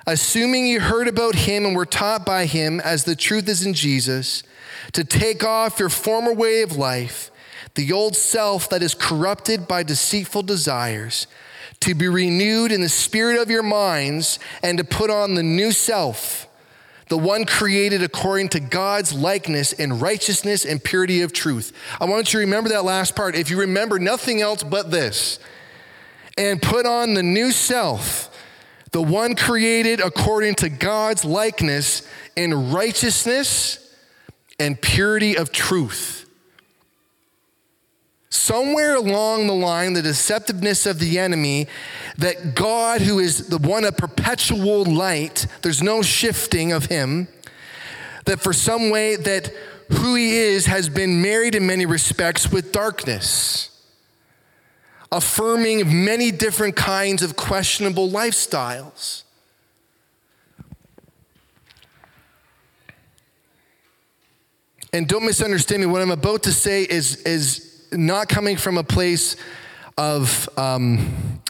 [0.07, 3.73] Assuming you heard about him and were taught by him, as the truth is in
[3.73, 4.43] Jesus,
[4.93, 7.31] to take off your former way of life,
[7.73, 11.27] the old self that is corrupted by deceitful desires
[11.81, 15.71] to be renewed in the spirit of your minds and to put on the new
[15.71, 16.47] self,
[17.07, 21.71] the one created according to God's likeness in righteousness and purity of truth.
[21.99, 23.35] I want you to remember that last part.
[23.35, 25.39] If you remember nothing else but this,
[26.37, 28.35] and put on the new self,
[28.91, 33.95] the one created according to God's likeness in righteousness
[34.59, 36.24] and purity of truth
[38.35, 41.67] somewhere along the line, the deceptiveness of the enemy,
[42.17, 47.27] that God, who is the one of perpetual light, there's no shifting of him,
[48.25, 49.51] that for some way that
[49.91, 53.69] who he is has been married in many respects with darkness,
[55.11, 59.23] affirming many different kinds of questionable lifestyles.
[64.91, 65.87] And don't misunderstand me.
[65.87, 67.64] What I'm about to say is, is
[67.97, 69.35] not coming from a place
[69.97, 71.41] of, um,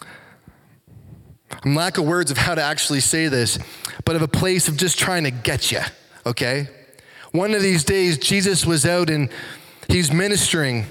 [1.64, 3.60] I'm lack of words of how to actually say this,
[4.04, 5.82] but of a place of just trying to get you,
[6.26, 6.68] okay?
[7.32, 9.30] One of these days, Jesus was out and
[9.88, 10.86] he's ministering.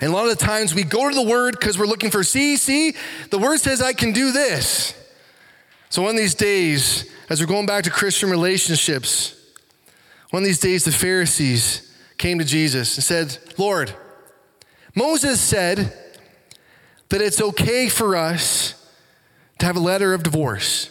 [0.00, 2.22] And a lot of the times we go to the word because we're looking for,
[2.22, 2.94] see, see,
[3.30, 4.94] the word says I can do this.
[5.88, 9.34] So one of these days, as we're going back to Christian relationships,
[10.30, 13.94] one of these days the Pharisees came to Jesus and said, Lord,
[14.96, 15.92] Moses said
[17.10, 18.90] that it's okay for us
[19.58, 20.90] to have a letter of divorce.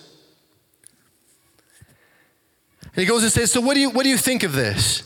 [2.84, 5.04] And he goes and says, So what do you, what do you think of this?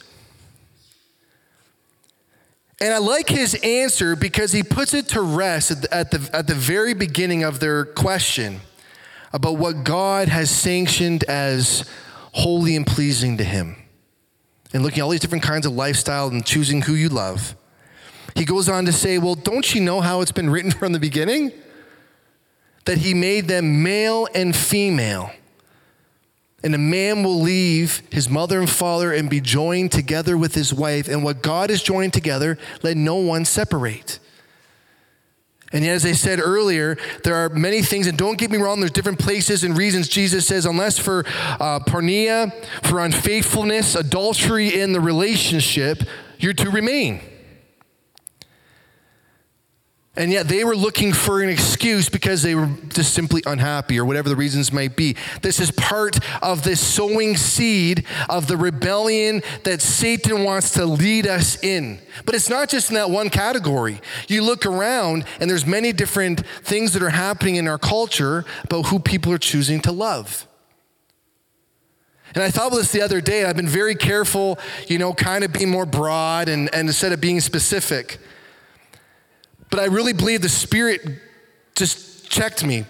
[2.81, 6.29] And I like his answer because he puts it to rest at the, at the,
[6.33, 8.59] at the very beginning of their question
[9.33, 11.89] about what God has sanctioned as
[12.31, 13.75] holy and pleasing to him.
[14.73, 17.55] And looking at all these different kinds of lifestyle and choosing who you love.
[18.39, 20.99] He goes on to say, Well, don't you know how it's been written from the
[20.99, 21.51] beginning?
[22.85, 25.31] That he made them male and female.
[26.63, 30.73] And a man will leave his mother and father and be joined together with his
[30.73, 31.09] wife.
[31.09, 34.19] And what God has joined together, let no one separate.
[35.73, 38.79] And yet, as I said earlier, there are many things, and don't get me wrong,
[38.79, 41.25] there's different places and reasons Jesus says, unless for
[41.59, 41.79] uh,
[42.83, 46.03] for unfaithfulness, adultery in the relationship,
[46.39, 47.21] you're to remain.
[50.19, 54.03] And yet they were looking for an excuse because they were just simply unhappy or
[54.03, 55.15] whatever the reasons might be.
[55.41, 61.25] This is part of this sowing seed of the rebellion that Satan wants to lead
[61.25, 61.99] us in.
[62.25, 64.01] But it's not just in that one category.
[64.27, 68.87] You look around and there's many different things that are happening in our culture about
[68.87, 70.45] who people are choosing to love.
[72.35, 74.59] And I thought about this the other day, I've been very careful,
[74.89, 78.19] you know, kind of being more broad and, and instead of being specific.
[79.69, 81.01] But I really believe the Spirit
[81.75, 82.85] just checked me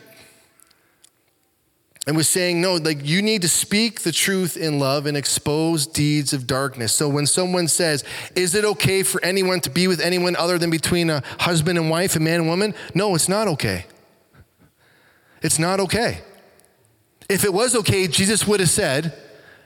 [2.07, 5.85] and was saying, no, like you need to speak the truth in love and expose
[5.85, 6.93] deeds of darkness.
[6.93, 8.03] So when someone says,
[8.35, 11.89] is it okay for anyone to be with anyone other than between a husband and
[11.89, 12.73] wife, a man and woman?
[12.95, 13.85] No, it's not okay.
[15.41, 16.21] It's not okay.
[17.29, 19.13] If it was okay, Jesus would have said,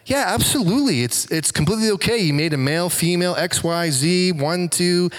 [0.05, 1.01] yeah, absolutely.
[1.01, 2.17] It's, it's completely okay.
[2.17, 5.09] You made a male, female, X, Y, Z, one, two,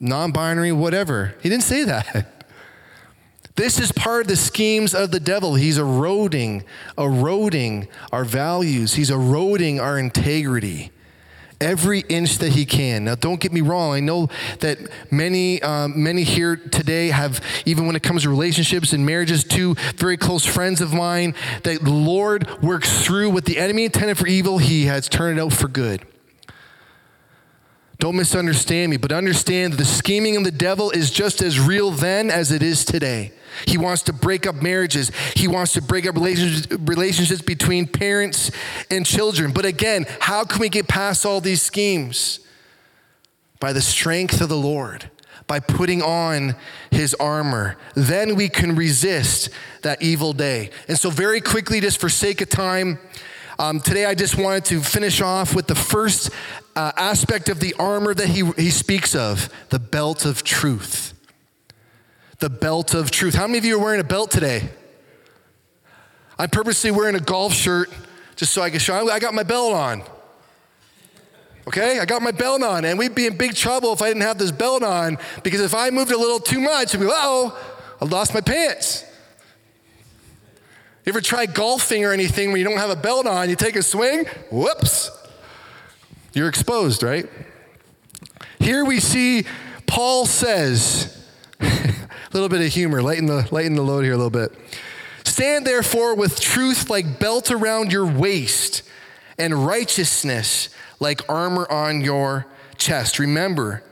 [0.00, 1.34] non binary, whatever.
[1.42, 2.30] He didn't say that.
[3.56, 5.54] This is part of the schemes of the devil.
[5.54, 6.64] He's eroding,
[6.98, 10.90] eroding our values, he's eroding our integrity
[11.60, 13.04] every inch that he can.
[13.04, 13.92] Now, don't get me wrong.
[13.92, 14.28] I know
[14.60, 14.78] that
[15.10, 19.74] many, um, many here today have, even when it comes to relationships and marriages, two
[19.96, 24.26] very close friends of mine, that the Lord works through what the enemy intended for
[24.26, 26.04] evil, he has turned it out for good.
[27.98, 31.90] Don't misunderstand me, but understand that the scheming of the devil is just as real
[31.90, 33.32] then as it is today.
[33.66, 35.12] He wants to break up marriages.
[35.34, 38.50] He wants to break up relationships between parents
[38.90, 39.52] and children.
[39.52, 42.40] But again, how can we get past all these schemes?
[43.60, 45.08] By the strength of the Lord,
[45.46, 46.56] by putting on
[46.90, 47.76] his armor.
[47.94, 49.50] Then we can resist
[49.82, 50.70] that evil day.
[50.88, 52.98] And so, very quickly, just for sake of time,
[53.58, 56.30] um, today I just wanted to finish off with the first
[56.76, 61.12] uh, aspect of the armor that he, he speaks of the belt of truth.
[62.38, 63.34] The belt of truth.
[63.34, 64.68] How many of you are wearing a belt today?
[66.38, 67.90] I'm purposely wearing a golf shirt
[68.36, 70.02] just so I can show I got my belt on.
[71.66, 74.22] Okay, I got my belt on, and we'd be in big trouble if I didn't
[74.22, 77.58] have this belt on because if I moved a little too much, I'd be, oh,
[78.02, 79.04] I lost my pants.
[81.06, 83.48] You ever try golfing or anything when you don't have a belt on?
[83.48, 85.10] You take a swing, whoops,
[86.34, 87.28] you're exposed, right?
[88.58, 89.44] Here we see
[89.86, 91.24] Paul says,
[91.60, 91.94] a
[92.32, 94.52] little bit of humor, lighten the, lighten the load here a little bit.
[95.24, 98.82] Stand therefore with truth like belt around your waist
[99.38, 100.68] and righteousness
[101.00, 103.18] like armor on your chest.
[103.18, 103.82] Remember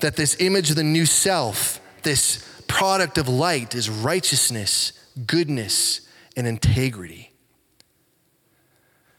[0.00, 4.92] that this image of the new self, this product of light, is righteousness,
[5.26, 6.00] goodness,
[6.36, 7.25] and integrity.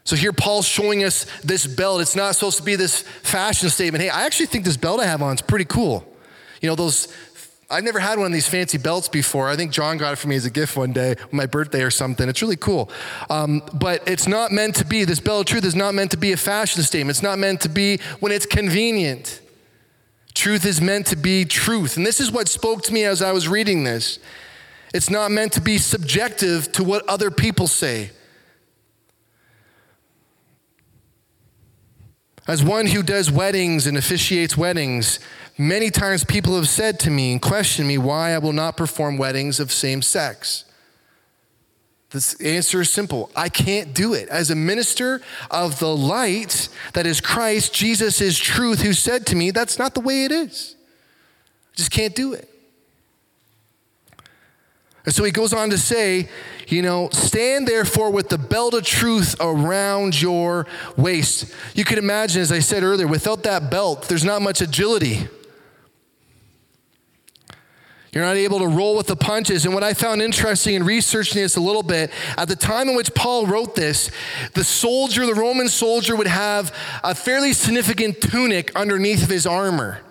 [0.08, 2.00] So here Paul's showing us this belt.
[2.00, 4.00] It's not supposed to be this fashion statement.
[4.00, 6.02] Hey, I actually think this belt I have on is pretty cool.
[6.62, 7.08] You know, those
[7.68, 9.50] I've never had one of these fancy belts before.
[9.50, 11.90] I think John got it for me as a gift one day, my birthday or
[11.90, 12.26] something.
[12.26, 12.90] It's really cool.
[13.28, 16.16] Um, but it's not meant to be, this belt of truth is not meant to
[16.16, 17.10] be a fashion statement.
[17.10, 19.42] It's not meant to be when it's convenient.
[20.32, 21.98] Truth is meant to be truth.
[21.98, 24.18] And this is what spoke to me as I was reading this.
[24.94, 28.12] It's not meant to be subjective to what other people say.
[32.48, 35.20] As one who does weddings and officiates weddings,
[35.58, 39.18] many times people have said to me and questioned me why I will not perform
[39.18, 40.64] weddings of same sex.
[42.08, 44.30] The answer is simple I can't do it.
[44.30, 45.20] As a minister
[45.50, 49.92] of the light that is Christ, Jesus is truth, who said to me, That's not
[49.92, 50.74] the way it is.
[51.74, 52.47] I just can't do it.
[55.08, 56.28] And so he goes on to say,
[56.66, 60.66] you know, stand therefore with the belt of truth around your
[60.98, 61.50] waist.
[61.74, 65.26] You can imagine, as I said earlier, without that belt, there's not much agility.
[68.12, 69.64] You're not able to roll with the punches.
[69.64, 72.94] And what I found interesting in researching this a little bit, at the time in
[72.94, 74.10] which Paul wrote this,
[74.52, 76.70] the soldier, the Roman soldier, would have
[77.02, 80.02] a fairly significant tunic underneath of his armor.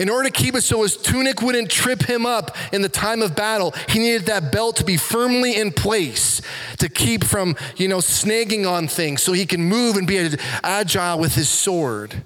[0.00, 3.20] In order to keep it so his tunic wouldn't trip him up in the time
[3.20, 6.40] of battle, he needed that belt to be firmly in place
[6.78, 10.30] to keep from, you know, snagging on things so he can move and be
[10.64, 12.24] agile with his sword.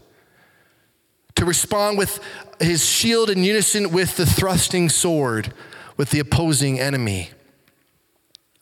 [1.34, 2.20] To respond with
[2.60, 5.52] his shield in unison with the thrusting sword
[5.96, 7.30] with the opposing enemy.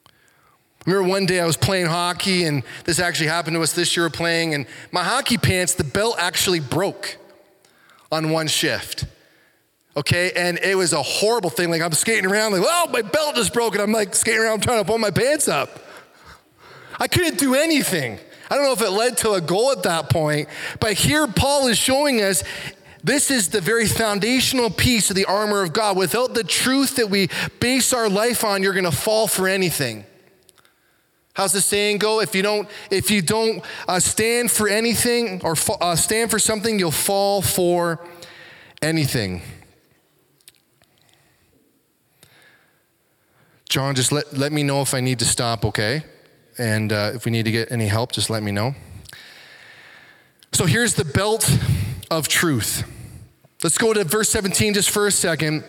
[0.06, 3.94] I remember one day I was playing hockey, and this actually happened to us this
[3.94, 7.18] year playing, and my hockey pants, the belt actually broke
[8.12, 9.06] on one shift.
[9.96, 11.70] Okay, and it was a horrible thing.
[11.70, 13.80] Like I'm skating around, like, oh, my belt is broken.
[13.80, 15.80] I'm like skating around trying to pull my pants up.
[17.00, 18.18] I couldn't do anything.
[18.50, 20.48] I don't know if it led to a goal at that point,
[20.78, 22.44] but here Paul is showing us
[23.02, 25.96] this is the very foundational piece of the armor of God.
[25.96, 27.28] Without the truth that we
[27.60, 30.04] base our life on, you're going to fall for anything.
[31.34, 32.20] How's the saying go?
[32.20, 36.78] If you don't, if you don't uh, stand for anything or uh, stand for something,
[36.78, 38.04] you'll fall for
[38.82, 39.40] anything.
[43.68, 46.04] John, just let, let me know if I need to stop, okay?
[46.58, 48.74] And uh, if we need to get any help, just let me know.
[50.52, 51.50] So here's the belt
[52.10, 52.84] of truth.
[53.62, 55.64] Let's go to verse 17 just for a second.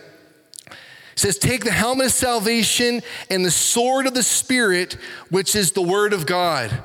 [1.14, 4.96] It says, Take the helmet of salvation and the sword of the Spirit,
[5.30, 6.84] which is the word of God.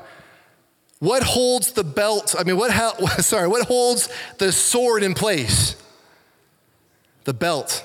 [1.00, 2.34] What holds the belt?
[2.38, 2.70] I mean, what,
[3.24, 4.08] sorry, what holds
[4.38, 5.76] the sword in place?
[7.24, 7.84] The belt.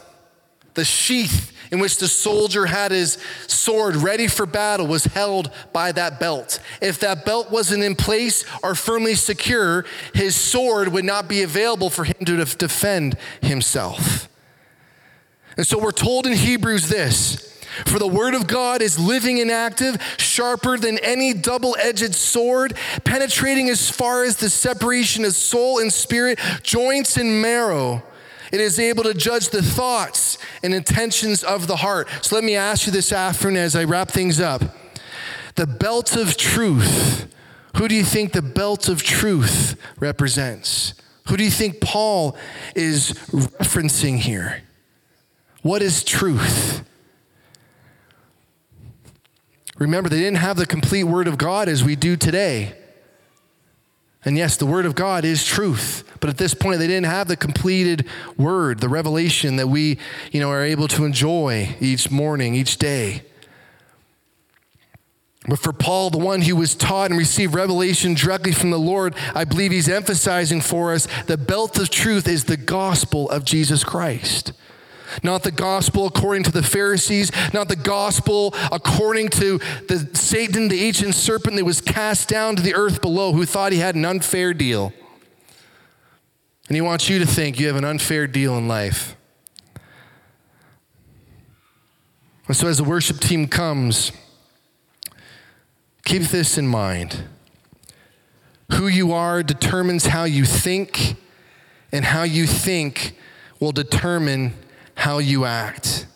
[0.76, 3.18] The sheath in which the soldier had his
[3.48, 6.60] sword ready for battle was held by that belt.
[6.82, 11.90] If that belt wasn't in place or firmly secure, his sword would not be available
[11.90, 14.30] for him to defend himself.
[15.58, 17.42] And so we're told in Hebrews this.
[17.86, 22.74] For the word of God is living and active, sharper than any double edged sword,
[23.04, 28.02] penetrating as far as the separation of soul and spirit, joints and marrow.
[28.54, 32.08] It is able to judge the thoughts and intentions of the heart.
[32.22, 34.62] So let me ask you this afternoon as I wrap things up.
[35.56, 37.28] The belt of truth,
[37.76, 40.94] who do you think the belt of truth represents?
[41.28, 42.38] Who do you think Paul
[42.76, 44.65] is referencing here?
[45.66, 46.88] What is truth?
[49.80, 52.76] Remember, they didn't have the complete Word of God as we do today.
[54.24, 56.08] And yes, the Word of God is truth.
[56.20, 58.08] But at this point, they didn't have the completed
[58.38, 59.98] Word, the revelation that we
[60.32, 63.24] you know, are able to enjoy each morning, each day.
[65.48, 69.16] But for Paul, the one who was taught and received revelation directly from the Lord,
[69.34, 73.84] I believe he's emphasizing for us the belt of truth is the gospel of Jesus
[73.84, 74.54] Christ.
[75.24, 80.84] Not the gospel according to the Pharisees, not the gospel according to the Satan, the
[80.84, 84.06] ancient serpent that was cast down to the earth below, who thought he had an
[84.06, 84.94] unfair deal.
[86.68, 89.16] And he wants you to think you have an unfair deal in life.
[92.48, 94.12] And so as the worship team comes,
[96.04, 97.24] keep this in mind.
[98.74, 101.16] Who you are determines how you think,
[101.92, 103.16] and how you think
[103.60, 104.54] will determine
[104.96, 106.08] how you act.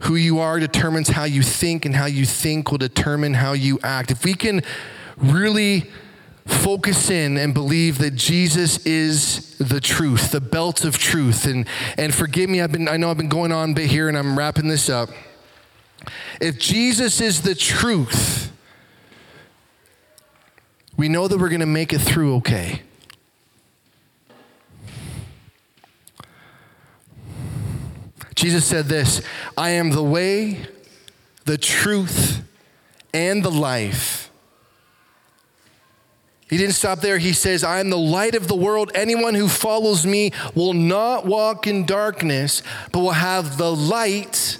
[0.00, 3.78] Who you are determines how you think, and how you think will determine how you
[3.82, 4.10] act.
[4.10, 4.62] If we can
[5.16, 5.90] really
[6.44, 11.66] focus in and believe that Jesus is the truth, the belt of truth, and,
[11.98, 14.16] and forgive me, I've been, I know I've been going on a bit here and
[14.16, 15.08] I'm wrapping this up.
[16.40, 18.52] If Jesus is the truth,
[20.96, 22.82] we know that we're going to make it through okay.
[28.46, 29.22] Jesus said this
[29.58, 30.68] I am the way,
[31.46, 32.44] the truth,
[33.12, 34.30] and the life.
[36.48, 37.18] He didn't stop there.
[37.18, 38.92] He says, I am the light of the world.
[38.94, 44.58] Anyone who follows me will not walk in darkness, but will have the light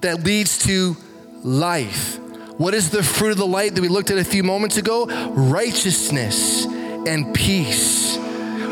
[0.00, 0.96] that leads to
[1.44, 2.18] life.
[2.58, 5.06] What is the fruit of the light that we looked at a few moments ago?
[5.06, 8.18] Righteousness and peace.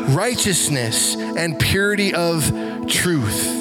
[0.09, 2.51] Righteousness and purity of
[2.89, 3.56] truth.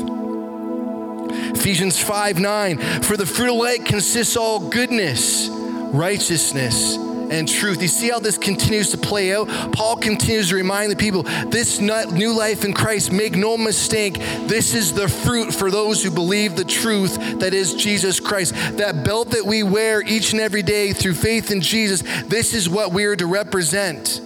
[1.66, 7.82] Ephesians 5 9, for the fruit of light consists all goodness, righteousness, and truth.
[7.82, 9.48] You see how this continues to play out?
[9.72, 14.14] Paul continues to remind the people this new life in Christ, make no mistake,
[14.46, 18.54] this is the fruit for those who believe the truth that is Jesus Christ.
[18.76, 22.68] That belt that we wear each and every day through faith in Jesus, this is
[22.68, 24.20] what we are to represent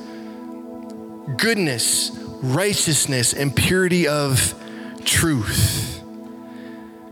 [1.38, 2.10] goodness,
[2.42, 4.54] righteousness, and purity of
[5.06, 5.99] truth.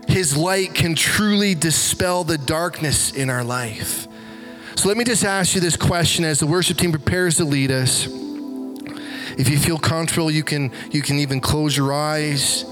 [0.09, 4.07] His light can truly dispel the darkness in our life.
[4.75, 7.69] So let me just ask you this question as the worship team prepares to lead
[7.69, 8.07] us.
[9.37, 12.65] If you feel comfortable, you can, you can even close your eyes.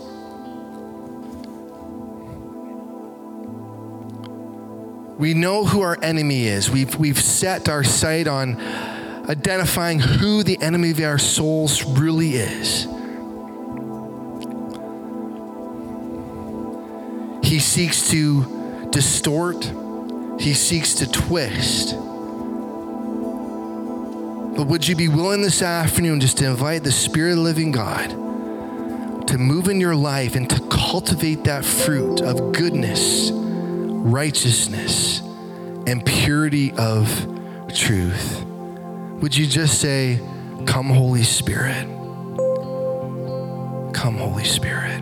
[5.17, 6.71] We know who our enemy is.
[6.71, 8.59] We've, we've set our sight on
[9.29, 12.87] identifying who the enemy of our souls really is.
[17.47, 19.71] He seeks to distort,
[20.37, 21.95] he seeks to twist.
[24.57, 27.71] But would you be willing this afternoon just to invite the Spirit of the living
[27.71, 28.09] God
[29.27, 35.21] to move in your life and to cultivate that fruit of goodness, righteousness,
[35.87, 37.07] and purity of
[37.73, 38.43] truth?
[39.21, 40.19] Would you just say,
[40.65, 41.85] Come, Holy Spirit?
[43.93, 45.01] Come, Holy Spirit.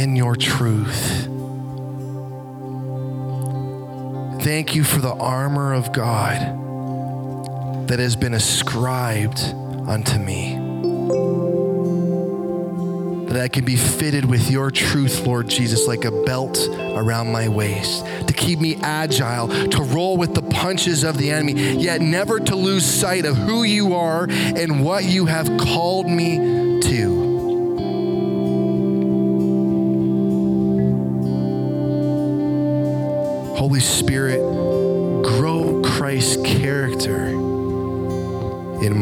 [0.00, 1.26] In your truth.
[4.42, 6.38] Thank you for the armor of God
[7.86, 9.40] that has been ascribed
[9.86, 10.54] unto me.
[13.26, 17.48] That I can be fitted with your truth, Lord Jesus, like a belt around my
[17.48, 22.40] waist, to keep me agile, to roll with the punches of the enemy, yet never
[22.40, 26.38] to lose sight of who you are and what you have called me
[26.84, 27.19] to.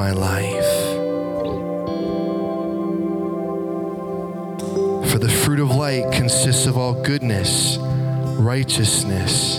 [0.09, 0.73] My life.
[5.11, 7.77] For the fruit of light consists of all goodness,
[8.39, 9.59] righteousness,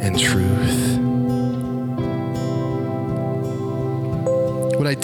[0.00, 0.75] and truth.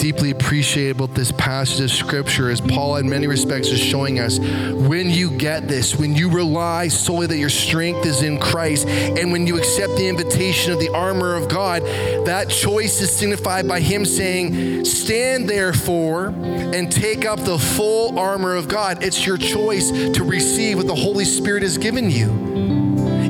[0.03, 4.37] Deeply appreciate about this passage of scripture is Paul, in many respects, is showing us
[4.37, 9.31] when you get this, when you rely solely that your strength is in Christ, and
[9.31, 11.83] when you accept the invitation of the armor of God,
[12.25, 18.55] that choice is signified by Him saying, Stand therefore and take up the full armor
[18.55, 19.05] of God.
[19.05, 22.82] It's your choice to receive what the Holy Spirit has given you.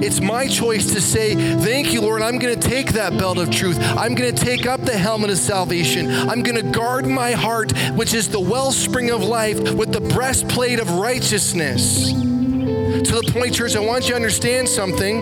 [0.03, 2.21] It's my choice to say, Thank you, Lord.
[2.21, 3.77] I'm going to take that belt of truth.
[3.79, 6.11] I'm going to take up the helmet of salvation.
[6.11, 10.81] I'm going to guard my heart, which is the wellspring of life, with the breastplate
[10.81, 12.11] of righteousness.
[12.11, 15.21] To the point, church, I want you to understand something.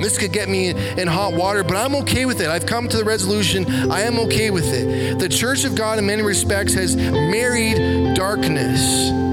[0.00, 2.46] This could get me in hot water, but I'm okay with it.
[2.46, 5.18] I've come to the resolution, I am okay with it.
[5.18, 9.25] The church of God, in many respects, has married darkness.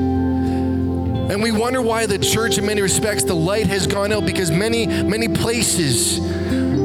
[1.34, 4.52] And we wonder why the church, in many respects, the light has gone out because
[4.52, 6.20] many, many places,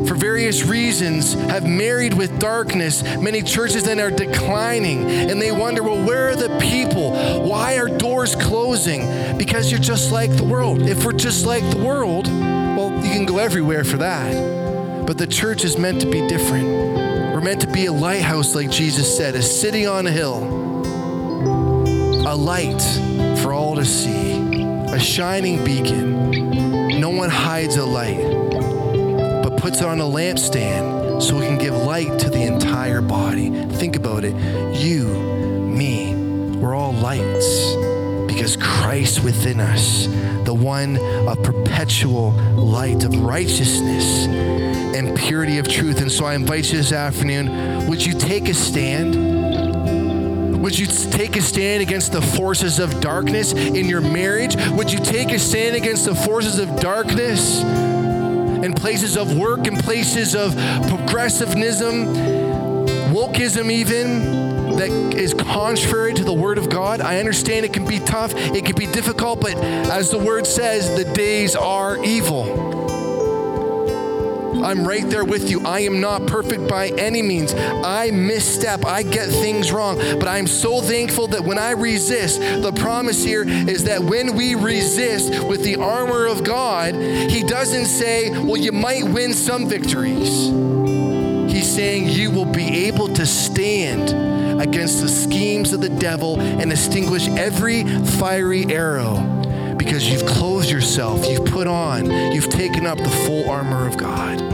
[0.09, 3.03] for various reasons, have married with darkness.
[3.03, 5.05] Many churches then are declining.
[5.05, 7.11] And they wonder, well, where are the people?
[7.47, 9.37] Why are doors closing?
[9.37, 10.81] Because you're just like the world.
[10.81, 15.07] If we're just like the world, well, you can go everywhere for that.
[15.07, 16.69] But the church is meant to be different.
[17.35, 20.43] We're meant to be a lighthouse, like Jesus said, a city on a hill,
[22.27, 22.81] a light
[23.43, 24.28] for all to see
[24.93, 27.01] a shining beacon.
[27.01, 28.23] No one hides a light,
[29.43, 33.51] but puts it on a lampstand so it can give light to the entire body.
[33.77, 34.35] Think about it.
[34.75, 36.15] You, me,
[36.57, 37.75] we're all lights
[38.27, 40.07] because Christ within us,
[40.45, 46.01] the one of perpetual light of righteousness and purity of truth.
[46.01, 49.38] And so I invite you this afternoon, would you take a stand?
[50.61, 54.57] Would you take a stand against the forces of darkness in your marriage?
[54.71, 59.77] Would you take a stand against the forces of darkness in places of work, in
[59.77, 60.55] places of
[60.89, 62.07] progressivism,
[63.15, 64.49] wokeism, even?
[64.79, 67.01] that is contrary to the word of God.
[67.01, 70.95] I understand it can be tough, it can be difficult, but as the word says,
[70.95, 72.78] the days are evil.
[74.63, 75.65] I'm right there with you.
[75.67, 77.55] I am not perfect by any means.
[77.55, 82.73] I misstep, I get things wrong, but I'm so thankful that when I resist, the
[82.73, 88.31] promise here is that when we resist with the armor of God, He doesn't say,
[88.31, 90.49] well, you might win some victories.
[91.53, 96.71] He's saying you will be able to stand against the schemes of the devil and
[96.71, 99.17] extinguish every fiery arrow
[99.79, 104.48] because you've clothed yourself, you've put on, you've taken up the full armor of God.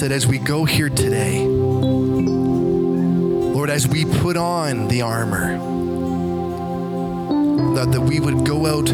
[0.00, 1.44] That as we go here today,
[3.46, 5.58] Lord, as we put on the armor,
[7.74, 8.86] that, that we would go out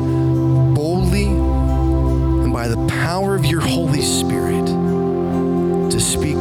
[0.74, 4.66] boldly and by the power of your Holy Spirit
[5.90, 6.33] to speak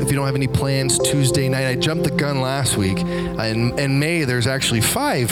[0.00, 2.98] if you don't have any plans Tuesday night, I jumped the gun last week.
[2.98, 5.30] In, in May, there's actually five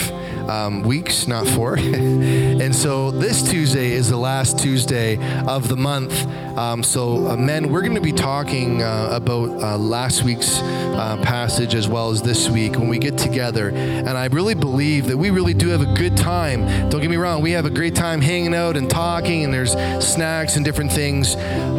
[0.49, 1.77] um, weeks, not four.
[1.79, 5.17] and so this Tuesday is the last Tuesday
[5.47, 6.27] of the month.
[6.59, 11.19] Um, so, uh, men, we're going to be talking uh, about uh, last week's uh,
[11.23, 13.71] passage as well as this week when we get together.
[13.71, 16.89] And I really believe that we really do have a good time.
[16.91, 19.73] Don't get me wrong, we have a great time hanging out and talking, and there's
[20.05, 21.37] snacks and different things.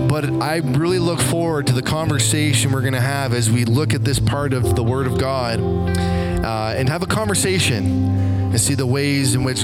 [0.10, 3.94] But I really look forward to the conversation we're going to have as we look
[3.94, 7.86] at this part of the Word of God uh, and have a conversation
[8.50, 9.62] and see the ways in which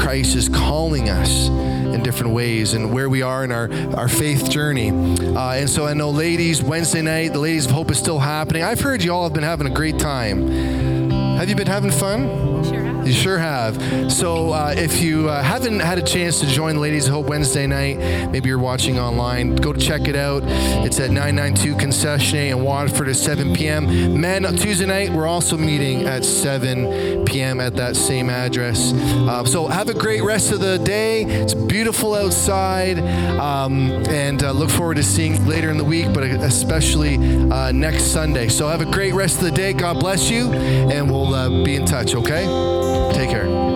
[0.00, 4.48] Christ is calling us in different ways and where we are in our, our faith
[4.48, 4.90] journey.
[4.90, 8.62] Uh, and so I know, ladies, Wednesday night, the Ladies of Hope is still happening.
[8.62, 10.46] I've heard you all have been having a great time.
[11.38, 12.47] Have you been having fun?
[13.08, 14.12] You sure have.
[14.12, 17.96] So uh, if you uh, haven't had a chance to join Ladies Hope Wednesday night,
[18.30, 20.42] maybe you're watching online, go check it out.
[20.84, 24.20] It's at 992 Concessionary in Waterford at 7 p.m.
[24.20, 27.60] Men, Tuesday night, we're also meeting at 7 p.m.
[27.60, 28.92] at that same address.
[28.92, 31.22] Uh, so have a great rest of the day.
[31.22, 32.98] It's beautiful outside.
[33.38, 37.16] Um, and uh, look forward to seeing later in the week, but especially
[37.50, 38.48] uh, next Sunday.
[38.48, 39.72] So have a great rest of the day.
[39.72, 42.44] God bless you, and we'll uh, be in touch, okay?
[43.14, 43.67] Take care.